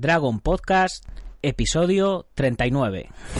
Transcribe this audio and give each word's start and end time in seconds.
Dragon 0.00 0.40
Podcast, 0.40 1.04
episodio 1.42 2.26
39. 2.34 3.39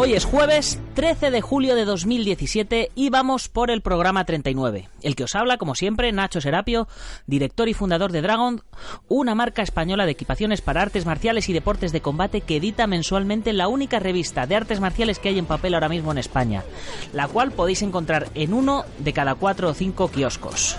Hoy 0.00 0.12
es 0.14 0.24
jueves 0.24 0.78
13 0.94 1.32
de 1.32 1.40
julio 1.40 1.74
de 1.74 1.84
2017 1.84 2.92
y 2.94 3.10
vamos 3.10 3.48
por 3.48 3.68
el 3.68 3.82
programa 3.82 4.24
39. 4.24 4.88
El 5.02 5.16
que 5.16 5.24
os 5.24 5.34
habla, 5.34 5.58
como 5.58 5.74
siempre, 5.74 6.12
Nacho 6.12 6.40
Serapio, 6.40 6.86
director 7.26 7.68
y 7.68 7.74
fundador 7.74 8.12
de 8.12 8.22
Dragon, 8.22 8.62
una 9.08 9.34
marca 9.34 9.62
española 9.62 10.06
de 10.06 10.12
equipaciones 10.12 10.60
para 10.60 10.82
artes 10.82 11.04
marciales 11.04 11.48
y 11.48 11.52
deportes 11.52 11.90
de 11.90 12.00
combate 12.00 12.42
que 12.42 12.58
edita 12.58 12.86
mensualmente 12.86 13.52
la 13.52 13.66
única 13.66 13.98
revista 13.98 14.46
de 14.46 14.54
artes 14.54 14.78
marciales 14.78 15.18
que 15.18 15.30
hay 15.30 15.38
en 15.40 15.46
papel 15.46 15.74
ahora 15.74 15.88
mismo 15.88 16.12
en 16.12 16.18
España, 16.18 16.62
la 17.12 17.26
cual 17.26 17.50
podéis 17.50 17.82
encontrar 17.82 18.28
en 18.36 18.54
uno 18.54 18.84
de 19.00 19.12
cada 19.12 19.34
cuatro 19.34 19.68
o 19.68 19.74
cinco 19.74 20.12
kioscos. 20.12 20.78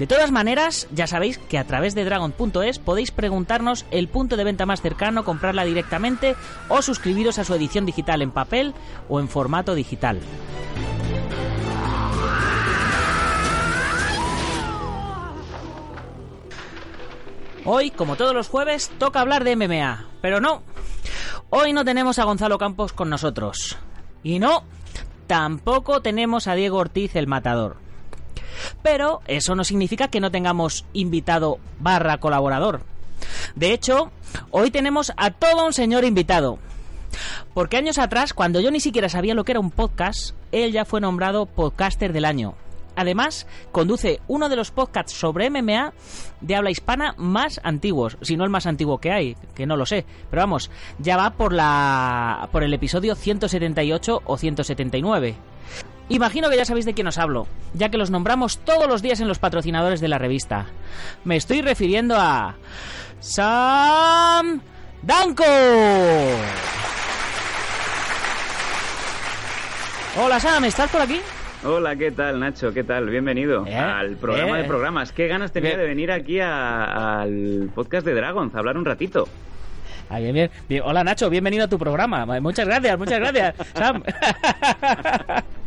De 0.00 0.06
todas 0.06 0.30
maneras, 0.30 0.88
ya 0.92 1.06
sabéis 1.06 1.36
que 1.36 1.58
a 1.58 1.66
través 1.66 1.94
de 1.94 2.06
dragon.es 2.06 2.78
podéis 2.78 3.10
preguntarnos 3.10 3.84
el 3.90 4.08
punto 4.08 4.38
de 4.38 4.44
venta 4.44 4.64
más 4.64 4.80
cercano, 4.80 5.26
comprarla 5.26 5.66
directamente 5.66 6.36
o 6.70 6.80
suscribiros 6.80 7.38
a 7.38 7.44
su 7.44 7.52
edición 7.52 7.84
digital 7.84 8.22
en 8.22 8.30
papel 8.30 8.72
o 9.10 9.20
en 9.20 9.28
formato 9.28 9.74
digital. 9.74 10.18
Hoy, 17.66 17.90
como 17.90 18.16
todos 18.16 18.32
los 18.32 18.48
jueves, 18.48 18.90
toca 18.96 19.20
hablar 19.20 19.44
de 19.44 19.54
MMA, 19.54 20.06
pero 20.22 20.40
no. 20.40 20.62
Hoy 21.50 21.74
no 21.74 21.84
tenemos 21.84 22.18
a 22.18 22.24
Gonzalo 22.24 22.56
Campos 22.56 22.94
con 22.94 23.10
nosotros. 23.10 23.76
Y 24.22 24.38
no, 24.38 24.64
tampoco 25.26 26.00
tenemos 26.00 26.46
a 26.46 26.54
Diego 26.54 26.78
Ortiz 26.78 27.16
el 27.16 27.26
matador. 27.26 27.89
Pero 28.82 29.20
eso 29.26 29.54
no 29.54 29.64
significa 29.64 30.08
que 30.08 30.20
no 30.20 30.30
tengamos 30.30 30.84
invitado 30.92 31.58
barra 31.78 32.18
colaborador. 32.18 32.82
De 33.54 33.72
hecho, 33.72 34.10
hoy 34.50 34.70
tenemos 34.70 35.12
a 35.16 35.30
todo 35.30 35.66
un 35.66 35.72
señor 35.72 36.04
invitado. 36.04 36.58
Porque 37.54 37.76
años 37.76 37.98
atrás, 37.98 38.32
cuando 38.32 38.60
yo 38.60 38.70
ni 38.70 38.80
siquiera 38.80 39.08
sabía 39.08 39.34
lo 39.34 39.44
que 39.44 39.52
era 39.52 39.60
un 39.60 39.70
podcast, 39.70 40.34
él 40.52 40.72
ya 40.72 40.84
fue 40.84 41.00
nombrado 41.00 41.46
podcaster 41.46 42.12
del 42.12 42.24
año. 42.24 42.54
Además, 42.96 43.46
conduce 43.72 44.20
uno 44.28 44.48
de 44.48 44.56
los 44.56 44.72
podcasts 44.72 45.12
sobre 45.12 45.48
MMA 45.48 45.92
de 46.40 46.56
habla 46.56 46.70
hispana 46.70 47.14
más 47.16 47.60
antiguos, 47.62 48.18
si 48.20 48.36
no 48.36 48.44
el 48.44 48.50
más 48.50 48.66
antiguo 48.66 48.98
que 48.98 49.12
hay, 49.12 49.36
que 49.54 49.64
no 49.64 49.76
lo 49.76 49.86
sé, 49.86 50.04
pero 50.28 50.42
vamos, 50.42 50.70
ya 50.98 51.16
va 51.16 51.30
por 51.30 51.52
la 51.52 52.48
por 52.52 52.62
el 52.62 52.74
episodio 52.74 53.14
178 53.14 54.22
o 54.24 54.36
179. 54.36 55.36
Imagino 56.10 56.50
que 56.50 56.56
ya 56.56 56.64
sabéis 56.64 56.84
de 56.86 56.92
quién 56.92 57.06
os 57.06 57.18
hablo, 57.18 57.46
ya 57.72 57.88
que 57.88 57.96
los 57.96 58.10
nombramos 58.10 58.58
todos 58.58 58.88
los 58.88 59.00
días 59.00 59.20
en 59.20 59.28
los 59.28 59.38
patrocinadores 59.38 60.00
de 60.00 60.08
la 60.08 60.18
revista. 60.18 60.66
Me 61.24 61.36
estoy 61.36 61.62
refiriendo 61.62 62.16
a 62.18 62.56
Sam 63.20 64.60
Danko. 65.02 65.44
Hola 70.20 70.40
Sam, 70.40 70.64
¿estás 70.64 70.90
por 70.90 71.00
aquí? 71.00 71.20
Hola, 71.64 71.94
¿qué 71.94 72.10
tal, 72.10 72.40
Nacho? 72.40 72.72
¿Qué 72.74 72.82
tal? 72.82 73.08
Bienvenido 73.08 73.64
Eh, 73.66 73.76
al 73.76 74.16
programa 74.16 74.58
eh. 74.58 74.62
de 74.62 74.68
programas. 74.68 75.12
¿Qué 75.12 75.28
ganas 75.28 75.52
tenía 75.52 75.76
de 75.76 75.86
venir 75.86 76.10
aquí 76.10 76.40
a- 76.40 77.20
al 77.20 77.70
podcast 77.72 78.04
de 78.04 78.14
Dragons 78.14 78.52
a 78.54 78.58
hablar 78.58 78.76
un 78.76 78.84
ratito? 78.84 79.28
Ah, 80.08 80.18
bien, 80.18 80.34
bien. 80.34 80.50
Bien, 80.68 80.82
Hola 80.84 81.04
Nacho, 81.04 81.30
bienvenido 81.30 81.66
a 81.66 81.68
tu 81.68 81.78
programa. 81.78 82.26
Muchas 82.40 82.66
gracias, 82.66 82.98
muchas 82.98 83.20
gracias, 83.20 83.54
Sam. 83.74 84.02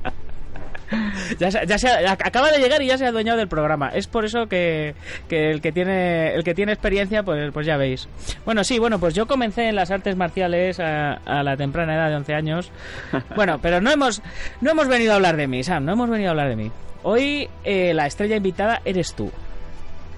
Ya, 1.39 1.51
se- 1.51 1.65
ya 1.65 1.77
se 1.77 1.87
acaba 1.89 2.51
de 2.51 2.59
llegar 2.59 2.81
y 2.81 2.87
ya 2.87 2.97
se 2.97 3.05
ha 3.05 3.09
adueñado 3.09 3.37
del 3.37 3.47
programa. 3.47 3.89
Es 3.89 4.07
por 4.07 4.25
eso 4.25 4.47
que, 4.47 4.95
que 5.29 5.51
el 5.51 5.61
que 5.61 5.71
tiene 5.71 6.33
el 6.33 6.43
que 6.43 6.53
tiene 6.53 6.71
experiencia, 6.73 7.23
pues, 7.23 7.51
pues 7.53 7.65
ya 7.65 7.77
veis. 7.77 8.07
Bueno, 8.45 8.63
sí, 8.63 8.79
bueno, 8.79 8.99
pues 8.99 9.13
yo 9.13 9.25
comencé 9.27 9.69
en 9.69 9.75
las 9.75 9.91
artes 9.91 10.15
marciales 10.15 10.79
a, 10.79 11.13
a 11.25 11.43
la 11.43 11.55
temprana 11.57 11.95
edad 11.95 12.09
de 12.09 12.15
11 12.17 12.33
años. 12.33 12.71
Bueno, 13.35 13.59
pero 13.61 13.81
no 13.81 13.89
hemos 13.91 14.21
no 14.61 14.71
hemos 14.71 14.87
venido 14.87 15.13
a 15.13 15.15
hablar 15.15 15.37
de 15.37 15.47
mí, 15.47 15.63
Sam, 15.63 15.85
no 15.85 15.93
hemos 15.93 16.09
venido 16.09 16.29
a 16.29 16.31
hablar 16.31 16.49
de 16.49 16.55
mí. 16.55 16.71
Hoy 17.03 17.49
eh, 17.63 17.93
la 17.93 18.05
estrella 18.05 18.35
invitada 18.35 18.81
eres 18.85 19.13
tú. 19.13 19.31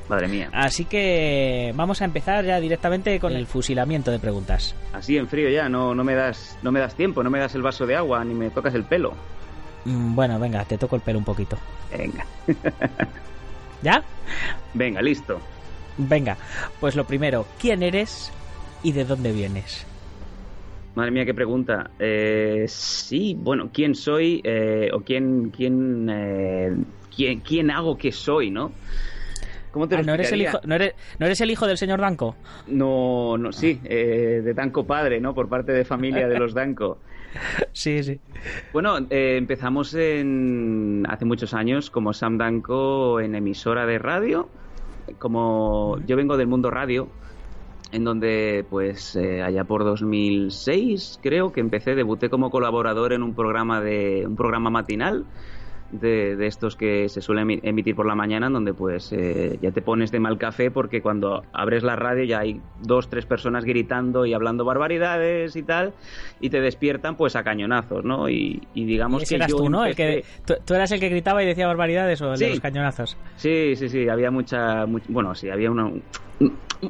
Madre 0.08 0.28
mía. 0.28 0.50
Así 0.53 0.86
que 0.86 1.72
vamos 1.76 2.00
a 2.02 2.06
empezar 2.06 2.46
ya 2.46 2.59
directamente 2.59 3.20
con 3.20 3.34
el 3.34 3.47
fusilamiento 3.47 4.12
de 4.12 4.20
preguntas. 4.20 4.76
Así 4.94 5.18
en 5.18 5.28
frío 5.28 5.50
ya, 5.50 5.68
no, 5.68 5.96
no, 5.96 6.03
me 6.03 6.14
das, 6.14 6.58
no 6.62 6.72
me 6.72 6.80
das 6.80 6.94
tiempo, 6.96 7.24
no 7.24 7.32
me 7.32 7.40
das 7.40 7.56
el 7.56 7.64
vaso 7.64 7.88
de 7.88 7.96
agua, 7.96 8.24
ni 8.24 8.36
me 8.36 8.52
tocas 8.52 8.76
el 8.76 8.84
pelo. 8.84 9.14
Mm, 9.85 10.16
Bueno, 10.16 10.40
venga, 10.40 10.63
te 10.66 10.78
toco 10.78 10.96
el 10.96 11.01
pelo 11.01 11.19
un 11.19 11.25
poquito. 11.25 11.57
Venga. 11.96 12.25
¿Ya? 13.81 14.03
Venga, 14.73 15.01
listo. 15.01 15.40
Venga, 15.97 16.38
pues 16.79 16.96
lo 16.96 17.06
primero, 17.06 17.46
¿quién 17.59 17.81
eres 17.81 18.31
y 18.84 18.91
de 18.91 19.06
dónde 19.06 19.31
vienes? 19.31 19.85
Madre 20.96 21.12
mía, 21.12 21.25
qué 21.25 21.34
pregunta. 21.34 21.90
Eh, 22.00 22.66
sí, 22.68 23.35
bueno, 23.38 23.69
¿quién 23.72 23.96
soy 23.96 24.41
eh, 24.44 24.90
o 24.94 25.01
quién, 25.01 25.51
quién, 25.51 26.09
eh, 26.09 26.75
quién, 27.16 27.40
quién 27.41 27.69
hago 27.72 27.97
que 27.97 28.12
soy, 28.12 28.50
no? 28.50 28.72
¿Cómo 29.72 29.90
te 29.90 29.96
lo 29.96 30.02
Ah, 30.02 30.06
¿no, 30.06 30.13
eres 30.13 30.31
el 30.31 30.41
hijo, 30.41 30.59
no, 30.63 30.75
eres, 30.75 30.94
¿No 31.19 31.25
eres 31.25 31.41
el 31.41 31.52
hijo 31.52 31.67
del 31.67 31.78
señor 31.78 32.00
Danco? 32.00 32.35
No, 32.67 33.38
no, 33.38 33.52
sí, 33.52 33.79
eh, 33.84 34.41
de 34.44 34.53
Danco 34.53 34.85
padre, 34.85 35.19
¿no? 35.19 35.34
Por 35.34 35.50
parte 35.50 35.73
de 35.73 35.84
familia 35.84 36.28
de 36.29 36.40
los 36.40 36.53
Danco. 36.53 37.00
Sí, 37.73 38.03
sí. 38.03 38.19
Bueno, 38.73 38.97
eh, 39.09 39.35
empezamos 39.38 39.94
en, 39.94 41.06
hace 41.09 41.25
muchos 41.25 41.53
años 41.53 41.90
como 41.90 42.13
Sam 42.13 42.38
Danco 42.38 43.19
en 43.19 43.35
emisora 43.35 43.85
de 43.85 44.00
radio. 44.00 44.50
Como 45.19 46.00
yo 46.07 46.16
vengo 46.16 46.38
del 46.38 46.47
mundo 46.47 46.72
radio, 46.72 47.09
en 47.91 48.03
donde 48.03 48.66
pues 48.69 49.16
eh, 49.16 49.44
allá 49.44 49.63
por 49.66 49.84
2006 49.84 51.19
creo 51.22 51.51
que 51.51 51.59
empecé, 51.59 51.96
debuté 51.96 52.29
como 52.29 52.50
colaborador 52.50 53.13
en 53.13 53.23
un 53.23 53.35
programa 53.35 53.81
de 53.81 54.25
un 54.25 54.35
programa 54.35 54.69
matinal 54.69 55.25
de, 56.00 56.35
de 56.35 56.47
estos 56.47 56.75
que 56.75 57.09
se 57.09 57.22
suelen 57.22 57.47
emi- 57.47 57.59
emitir 57.63 57.95
por 57.95 58.06
la 58.06 58.16
mañana, 58.16 58.47
en 58.47 58.53
donde 58.53 58.73
pues 58.73 59.11
eh, 59.11 59.57
ya 59.61 59.72
te 59.72 59.81
pones 59.81 60.11
de 60.11 60.19
mal 60.19 60.38
café 60.38 60.72
porque 60.72 61.01
cuando 61.01 61.44
abres 61.53 61.83
la 61.83 61.95
radio 61.95 62.23
ya 62.23 62.39
hay 62.39 62.61
dos, 62.78 63.09
tres 63.09 63.25
personas 63.25 63.66
gritando 63.66 64.25
y 64.25 64.34
hablando 64.34 64.66
barbaridades 64.66 65.55
y 65.55 65.64
tal, 65.64 65.93
y 66.40 66.49
te 66.49 66.61
despiertan 66.61 67.16
pues 67.17 67.35
a 67.35 67.43
cañonazos, 67.43 68.03
¿no? 68.03 68.29
Y, 68.29 68.67
y 68.73 68.85
digamos 68.85 69.23
que 69.28 69.35
eras 69.35 69.49
yo 69.49 69.58
tú, 69.58 69.70
¿no? 69.70 69.85
El 69.85 69.96
que, 69.96 70.23
tú, 70.46 70.55
tú 70.66 70.73
eras 70.73 70.91
el 70.91 70.99
que 70.99 71.09
gritaba 71.09 71.43
y 71.43 71.46
decía 71.47 71.67
barbaridades 71.67 72.22
o 72.22 72.34
el 72.34 72.40
de 72.40 72.46
Sí. 72.46 72.52
los 72.52 72.59
cañonazos? 72.59 73.17
Sí, 73.35 73.75
sí, 73.75 73.90
sí, 73.90 74.08
había 74.09 74.31
mucha... 74.31 74.85
much- 74.85 75.08
bueno, 75.09 75.35
sí, 75.35 75.49
había 75.49 75.72
una- 75.72 75.91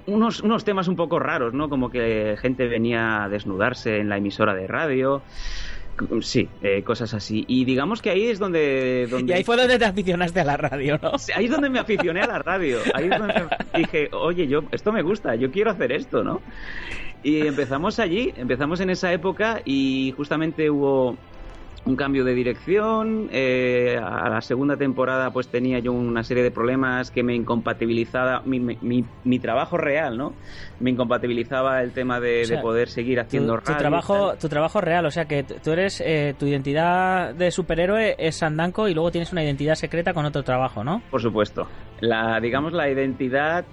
unos, 0.07 0.41
unos 0.41 0.65
temas 0.65 0.87
un 0.87 0.95
poco 0.95 1.19
raros, 1.19 1.53
¿no? 1.53 1.69
Como 1.69 1.89
que 1.89 2.35
gente 2.39 2.67
venía 2.67 3.23
a 3.23 3.29
desnudarse 3.29 3.97
en 3.99 4.09
la 4.09 4.17
emisora 4.17 4.53
de 4.55 4.67
radio. 4.67 5.23
Sí, 6.21 6.49
eh, 6.61 6.83
cosas 6.83 7.13
así. 7.13 7.45
Y 7.47 7.63
digamos 7.65 8.01
que 8.01 8.09
ahí 8.09 8.25
es 8.25 8.39
donde... 8.39 9.07
donde... 9.09 9.33
Y 9.33 9.35
ahí 9.37 9.43
fue 9.43 9.55
donde 9.55 9.79
te 9.79 9.85
aficionaste 9.85 10.41
a 10.41 10.43
la 10.43 10.57
radio, 10.57 10.99
¿no? 11.01 11.11
Ahí 11.35 11.45
es 11.45 11.51
donde 11.51 11.69
me 11.69 11.79
aficioné 11.79 12.21
a 12.21 12.27
la 12.27 12.39
radio. 12.39 12.79
Ahí 12.93 13.05
es 13.05 13.17
donde 13.17 13.45
dije, 13.75 14.09
oye, 14.11 14.47
yo 14.47 14.63
esto 14.71 14.91
me 14.91 15.01
gusta, 15.01 15.35
yo 15.35 15.51
quiero 15.51 15.71
hacer 15.71 15.91
esto, 15.91 16.23
¿no? 16.23 16.41
Y 17.23 17.47
empezamos 17.47 17.99
allí, 17.99 18.33
empezamos 18.35 18.81
en 18.81 18.89
esa 18.89 19.11
época 19.11 19.61
y 19.65 20.13
justamente 20.15 20.69
hubo 20.69 21.17
un 21.85 21.95
cambio 21.95 22.23
de 22.23 22.33
dirección. 22.33 23.29
eh, 23.31 23.97
a 24.01 24.29
la 24.29 24.41
segunda 24.41 24.75
temporada, 24.77 25.31
pues 25.31 25.47
tenía 25.47 25.79
yo 25.79 25.91
una 25.91 26.23
serie 26.23 26.43
de 26.43 26.51
problemas 26.51 27.11
que 27.11 27.23
me 27.23 27.35
incompatibilizaba 27.35 28.41
mi, 28.45 28.59
mi, 28.59 29.05
mi 29.23 29.39
trabajo 29.39 29.77
real, 29.77 30.17
¿no? 30.17 30.33
Me 30.79 30.91
incompatibilizaba 30.91 31.81
el 31.81 31.91
tema 31.91 32.19
de, 32.19 32.41
O 32.41 32.45
sea, 32.45 32.57
de 32.57 32.61
poder 32.61 32.89
seguir 32.89 33.19
haciendo 33.19 33.53
tu, 33.55 33.59
tu 33.61 33.65
radio 33.67 33.77
trabajo, 33.79 34.33
tu 34.35 34.49
trabajo 34.49 34.81
real, 34.81 35.05
o 35.05 35.11
sea 35.11 35.25
que 35.25 35.43
tú 35.43 35.71
eres, 35.71 36.01
eh, 36.05 36.35
tu 36.37 36.45
identidad 36.45 37.33
de 37.33 37.51
superhéroe 37.51 38.15
es 38.17 38.35
Sandanko 38.37 38.87
y 38.87 38.93
luego 38.93 39.11
tienes 39.11 39.31
una 39.31 39.43
identidad 39.43 39.75
secreta 39.75 40.13
con 40.13 40.25
otro 40.25 40.43
trabajo, 40.43 40.83
¿no? 40.83 41.01
Por 41.11 41.21
supuesto. 41.21 41.67
La, 42.01 42.39
digamos, 42.39 42.73
la 42.73 42.89
identidad. 42.89 43.65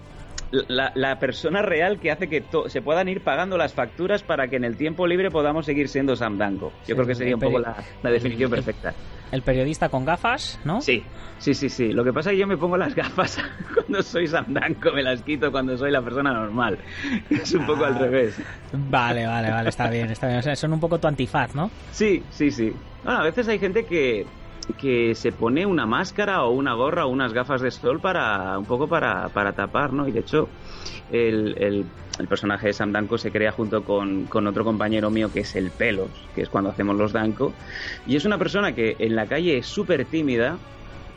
La, 0.69 0.93
la 0.95 1.19
persona 1.19 1.63
real 1.63 1.99
que 1.99 2.11
hace 2.11 2.29
que 2.29 2.43
to- 2.43 2.69
se 2.69 2.83
puedan 2.83 3.09
ir 3.09 3.23
pagando 3.25 3.57
las 3.57 3.73
facturas 3.73 4.23
para 4.23 4.49
que 4.49 4.57
en 4.57 4.65
el 4.65 4.77
tiempo 4.77 5.07
libre 5.07 5.31
podamos 5.31 5.65
seguir 5.65 5.89
siendo 5.89 6.15
Sam 6.15 6.37
Danko. 6.37 6.71
Yo 6.81 6.87
Sí, 6.89 6.93
creo 6.93 7.07
que 7.07 7.15
sería 7.15 7.35
un 7.37 7.41
poco 7.41 7.59
la, 7.59 7.75
la 8.03 8.11
definición 8.11 8.51
perfecta. 8.51 8.93
El 9.31 9.41
periodista 9.41 9.89
con 9.89 10.05
gafas, 10.05 10.61
¿no? 10.63 10.83
Sí, 10.83 11.03
sí, 11.39 11.55
sí, 11.55 11.71
sí. 11.71 11.91
Lo 11.95 12.05
que 12.05 12.13
pasa 12.13 12.29
es 12.31 12.35
que 12.35 12.41
yo 12.41 12.47
me 12.47 12.59
pongo 12.59 12.77
las 12.77 12.95
gafas 12.95 13.39
cuando 13.75 14.03
soy 14.03 14.27
Sam 14.27 14.45
Danko, 14.49 14.93
me 14.93 15.03
las 15.03 15.23
quito 15.23 15.51
cuando 15.51 15.75
soy 15.79 15.91
la 15.91 16.03
persona 16.03 16.35
normal. 16.35 16.79
Es 17.31 17.55
un 17.55 17.65
poco 17.65 17.85
Ah. 17.85 17.89
al 17.89 17.99
revés. 17.99 18.39
Vale, 18.75 19.27
vale, 19.27 19.51
vale, 19.51 19.71
está 19.71 19.89
bien, 19.89 20.11
está 20.11 20.27
bien. 20.27 20.41
O 20.41 20.43
sea, 20.43 20.55
son 20.55 20.75
un 20.75 20.81
poco 20.81 20.99
tu 21.01 21.09
antifaz, 21.09 21.55
¿no? 21.55 21.71
Sí, 21.93 22.23
sí, 22.29 22.51
sí. 22.51 22.71
Bueno, 23.05 23.21
a 23.21 23.25
veces 23.25 23.49
hay 23.49 23.59
gente 23.59 23.87
que, 23.87 24.27
que 24.79 25.15
se 25.15 25.33
pone 25.33 25.67
una 25.67 25.87
máscara 25.87 26.45
o 26.45 26.51
una 26.53 26.75
gorra 26.75 27.07
o 27.07 27.09
unas 27.11 27.33
gafas 27.33 27.61
de 27.61 27.71
sol 27.71 28.01
para 28.01 28.59
un 28.59 28.65
poco 28.67 28.89
para, 28.89 29.29
para 29.31 29.53
tapar, 29.53 29.93
¿no? 29.93 30.09
Y 30.09 30.13
de 30.13 30.21
hecho, 30.21 30.49
el, 31.11 31.55
el- 31.59 31.87
el 32.19 32.29
personaje 32.29 32.67
de 32.67 32.73
Sam 32.75 32.93
Danko 32.93 33.17
se 33.17 33.33
crea 33.33 33.53
junto 33.53 33.83
con, 33.85 34.27
con 34.27 34.47
otro 34.47 34.65
compañero 34.65 35.11
mío 35.11 35.31
que 35.33 35.41
es 35.41 35.57
el 35.57 35.71
Pelos, 35.71 36.11
que 36.35 36.43
es 36.43 36.51
cuando 36.51 36.69
hacemos 36.71 36.95
los 36.97 37.13
Danko. 37.13 37.55
Y 38.07 38.17
es 38.17 38.25
una 38.27 38.37
persona 38.37 38.75
que 38.75 38.97
en 38.99 39.17
la 39.17 39.27
calle 39.27 39.57
es 39.57 39.67
súper 39.67 40.05
tímida, 40.05 40.59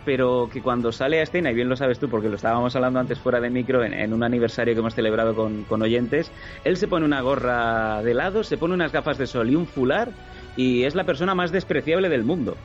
pero 0.05 0.47
que 0.51 0.61
cuando 0.61 0.91
sale 0.93 1.19
a 1.19 1.23
escena, 1.23 1.51
y 1.51 1.55
bien 1.55 1.67
lo 1.67 1.75
sabes 1.75 1.99
tú 1.99 2.07
porque 2.07 2.29
lo 2.29 2.35
estábamos 2.35 2.75
hablando 2.75 2.99
antes 2.99 3.19
fuera 3.19 3.41
de 3.41 3.49
micro 3.49 3.83
en, 3.83 3.93
en 3.93 4.13
un 4.13 4.23
aniversario 4.23 4.73
que 4.73 4.79
hemos 4.79 4.93
celebrado 4.93 5.35
con, 5.35 5.63
con 5.65 5.81
oyentes, 5.81 6.31
él 6.63 6.77
se 6.77 6.87
pone 6.87 7.05
una 7.05 7.21
gorra 7.21 8.01
de 8.01 8.13
lado, 8.13 8.43
se 8.43 8.57
pone 8.57 8.73
unas 8.73 8.91
gafas 8.93 9.17
de 9.17 9.25
sol 9.27 9.49
y 9.49 9.55
un 9.55 9.65
fular 9.67 10.11
y 10.55 10.83
es 10.83 10.95
la 10.95 11.03
persona 11.03 11.35
más 11.35 11.51
despreciable 11.51 12.07
del 12.07 12.23
mundo. 12.23 12.55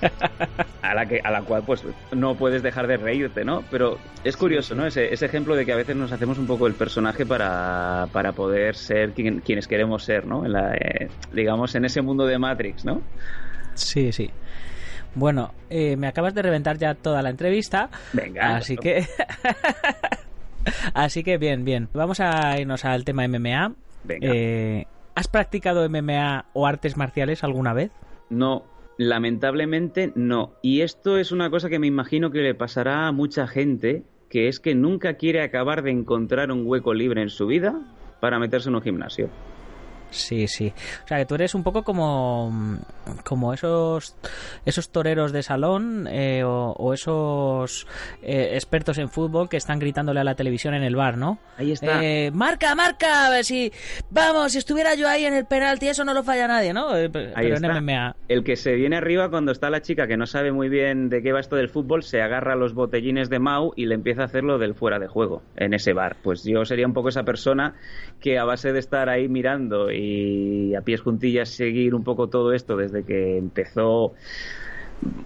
A 0.82 0.94
la, 0.94 1.04
que, 1.06 1.20
a 1.22 1.30
la 1.32 1.42
cual 1.42 1.64
pues 1.66 1.84
no 2.12 2.36
puedes 2.36 2.62
dejar 2.62 2.86
de 2.86 2.96
reírte, 2.96 3.44
¿no? 3.44 3.64
Pero 3.72 3.98
es 4.22 4.36
curioso, 4.36 4.74
¿no? 4.76 4.86
Ese, 4.86 5.12
ese 5.12 5.26
ejemplo 5.26 5.56
de 5.56 5.66
que 5.66 5.72
a 5.72 5.76
veces 5.76 5.96
nos 5.96 6.12
hacemos 6.12 6.38
un 6.38 6.46
poco 6.46 6.68
el 6.68 6.74
personaje 6.74 7.26
para, 7.26 8.06
para 8.12 8.30
poder 8.32 8.76
ser 8.76 9.12
quien- 9.12 9.40
quienes 9.40 9.66
queremos 9.66 10.04
ser, 10.04 10.26
¿no? 10.26 10.44
En 10.46 10.52
la, 10.52 10.74
eh, 10.74 11.08
digamos, 11.32 11.74
en 11.74 11.86
ese 11.86 12.02
mundo 12.02 12.24
de 12.24 12.38
Matrix, 12.38 12.84
¿no? 12.84 13.02
Sí, 13.74 14.12
sí. 14.12 14.30
Bueno, 15.16 15.52
eh, 15.70 15.96
me 15.96 16.06
acabas 16.06 16.34
de 16.34 16.42
reventar 16.42 16.78
ya 16.78 16.94
toda 16.94 17.20
la 17.20 17.30
entrevista. 17.30 17.90
Venga. 18.12 18.54
Así 18.56 18.76
que. 18.76 19.04
así 20.94 21.22
que 21.24 21.38
bien, 21.38 21.64
bien. 21.64 21.88
Vamos 21.94 22.20
a 22.20 22.58
irnos 22.60 22.84
al 22.84 23.04
tema 23.04 23.24
MMA. 23.26 23.72
Venga. 24.04 24.28
Eh, 24.32 24.86
¿Has 25.14 25.28
practicado 25.28 25.88
MMA 25.88 26.44
o 26.52 26.66
artes 26.66 26.96
marciales 26.96 27.42
alguna 27.42 27.72
vez? 27.72 27.90
No, 28.28 28.64
lamentablemente 28.98 30.12
no. 30.14 30.52
Y 30.62 30.80
esto 30.80 31.18
es 31.18 31.32
una 31.32 31.50
cosa 31.50 31.68
que 31.68 31.78
me 31.78 31.86
imagino 31.86 32.30
que 32.30 32.42
le 32.42 32.54
pasará 32.54 33.06
a 33.06 33.12
mucha 33.12 33.46
gente, 33.46 34.04
que 34.28 34.48
es 34.48 34.60
que 34.60 34.74
nunca 34.74 35.14
quiere 35.14 35.42
acabar 35.42 35.82
de 35.82 35.90
encontrar 35.90 36.50
un 36.50 36.66
hueco 36.66 36.94
libre 36.94 37.22
en 37.22 37.30
su 37.30 37.46
vida 37.46 37.74
para 38.20 38.38
meterse 38.38 38.68
en 38.68 38.76
un 38.76 38.82
gimnasio. 38.82 39.30
Sí, 40.16 40.48
sí. 40.48 40.72
O 41.04 41.08
sea, 41.08 41.18
que 41.18 41.26
tú 41.26 41.34
eres 41.34 41.54
un 41.54 41.62
poco 41.62 41.82
como, 41.82 42.78
como 43.24 43.52
esos, 43.52 44.16
esos 44.64 44.90
toreros 44.90 45.32
de 45.32 45.42
salón 45.42 46.08
eh, 46.10 46.42
o, 46.44 46.72
o 46.76 46.92
esos 46.94 47.86
eh, 48.22 48.50
expertos 48.54 48.98
en 48.98 49.08
fútbol 49.08 49.48
que 49.48 49.56
están 49.56 49.78
gritándole 49.78 50.20
a 50.20 50.24
la 50.24 50.34
televisión 50.34 50.74
en 50.74 50.82
el 50.82 50.96
bar, 50.96 51.16
¿no? 51.16 51.38
Ahí 51.58 51.72
está. 51.72 52.02
Eh, 52.02 52.30
marca, 52.32 52.74
marca, 52.74 53.26
a 53.26 53.30
ver 53.30 53.44
si... 53.44 53.72
Vamos, 54.10 54.52
si 54.52 54.58
estuviera 54.58 54.94
yo 54.94 55.08
ahí 55.08 55.24
en 55.24 55.34
el 55.34 55.44
penalti, 55.46 55.88
eso 55.88 56.04
no 56.04 56.14
lo 56.14 56.22
falla 56.22 56.48
nadie, 56.48 56.72
¿no? 56.72 56.96
Eh, 56.96 57.10
Ahí 57.34 57.46
Pero 57.46 57.54
está. 57.56 57.76
en 57.76 57.84
MMA. 57.84 58.16
El 58.28 58.44
que 58.44 58.56
se 58.56 58.74
viene 58.74 58.96
arriba 58.96 59.30
cuando 59.30 59.52
está 59.52 59.70
la 59.70 59.82
chica 59.82 60.06
que 60.06 60.16
no 60.16 60.26
sabe 60.26 60.52
muy 60.52 60.68
bien 60.68 61.08
de 61.08 61.22
qué 61.22 61.32
va 61.32 61.40
esto 61.40 61.56
del 61.56 61.68
fútbol, 61.68 62.02
se 62.02 62.22
agarra 62.22 62.54
a 62.54 62.56
los 62.56 62.74
botellines 62.74 63.28
de 63.28 63.38
Mau 63.38 63.72
y 63.76 63.86
le 63.86 63.94
empieza 63.94 64.22
a 64.22 64.24
hacer 64.26 64.44
lo 64.44 64.58
del 64.58 64.74
fuera 64.74 64.98
de 64.98 65.08
juego 65.08 65.42
en 65.56 65.74
ese 65.74 65.92
bar. 65.92 66.16
Pues 66.22 66.44
yo 66.44 66.64
sería 66.64 66.86
un 66.86 66.92
poco 66.94 67.08
esa 67.08 67.24
persona 67.24 67.74
que 68.20 68.38
a 68.38 68.44
base 68.44 68.72
de 68.72 68.78
estar 68.78 69.08
ahí 69.08 69.28
mirando 69.28 69.90
y 69.90 70.05
a 70.76 70.80
pies 70.82 71.00
juntillas 71.00 71.48
seguir 71.48 71.94
un 71.94 72.04
poco 72.04 72.28
todo 72.28 72.52
esto 72.52 72.76
desde 72.76 73.04
que 73.04 73.38
empezó 73.38 74.14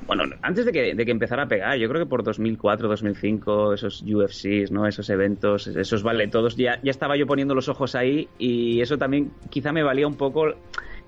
bueno, 0.06 0.24
antes 0.42 0.66
de 0.66 0.72
que, 0.72 0.94
de 0.94 1.04
que 1.04 1.10
empezara 1.12 1.44
a 1.44 1.46
pegar, 1.46 1.76
yo 1.78 1.88
creo 1.88 2.04
que 2.04 2.08
por 2.08 2.24
2004, 2.24 2.88
2005, 2.88 3.74
esos 3.74 4.02
UFCs, 4.02 4.72
¿no? 4.72 4.86
Esos 4.86 5.08
eventos, 5.10 5.68
esos 5.68 6.02
vale 6.02 6.26
todos, 6.26 6.56
ya, 6.56 6.80
ya 6.82 6.90
estaba 6.90 7.16
yo 7.16 7.26
poniendo 7.26 7.54
los 7.54 7.68
ojos 7.68 7.94
ahí 7.94 8.28
y 8.38 8.80
eso 8.80 8.98
también 8.98 9.30
quizá 9.48 9.72
me 9.72 9.82
valía 9.82 10.06
un 10.08 10.16
poco 10.16 10.54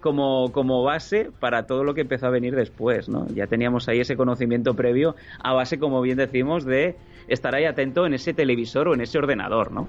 como, 0.00 0.52
como 0.52 0.82
base 0.84 1.30
para 1.40 1.66
todo 1.66 1.82
lo 1.84 1.94
que 1.94 2.02
empezó 2.02 2.26
a 2.26 2.30
venir 2.30 2.54
después, 2.54 3.08
¿no? 3.08 3.26
Ya 3.34 3.46
teníamos 3.46 3.88
ahí 3.88 4.00
ese 4.00 4.16
conocimiento 4.16 4.74
previo 4.74 5.16
a 5.42 5.52
base, 5.52 5.78
como 5.78 6.00
bien 6.00 6.18
decimos, 6.18 6.64
de 6.64 6.94
estar 7.26 7.54
ahí 7.54 7.64
atento 7.64 8.06
en 8.06 8.14
ese 8.14 8.32
televisor 8.32 8.88
o 8.88 8.94
en 8.94 9.00
ese 9.00 9.18
ordenador, 9.18 9.72
¿no? 9.72 9.88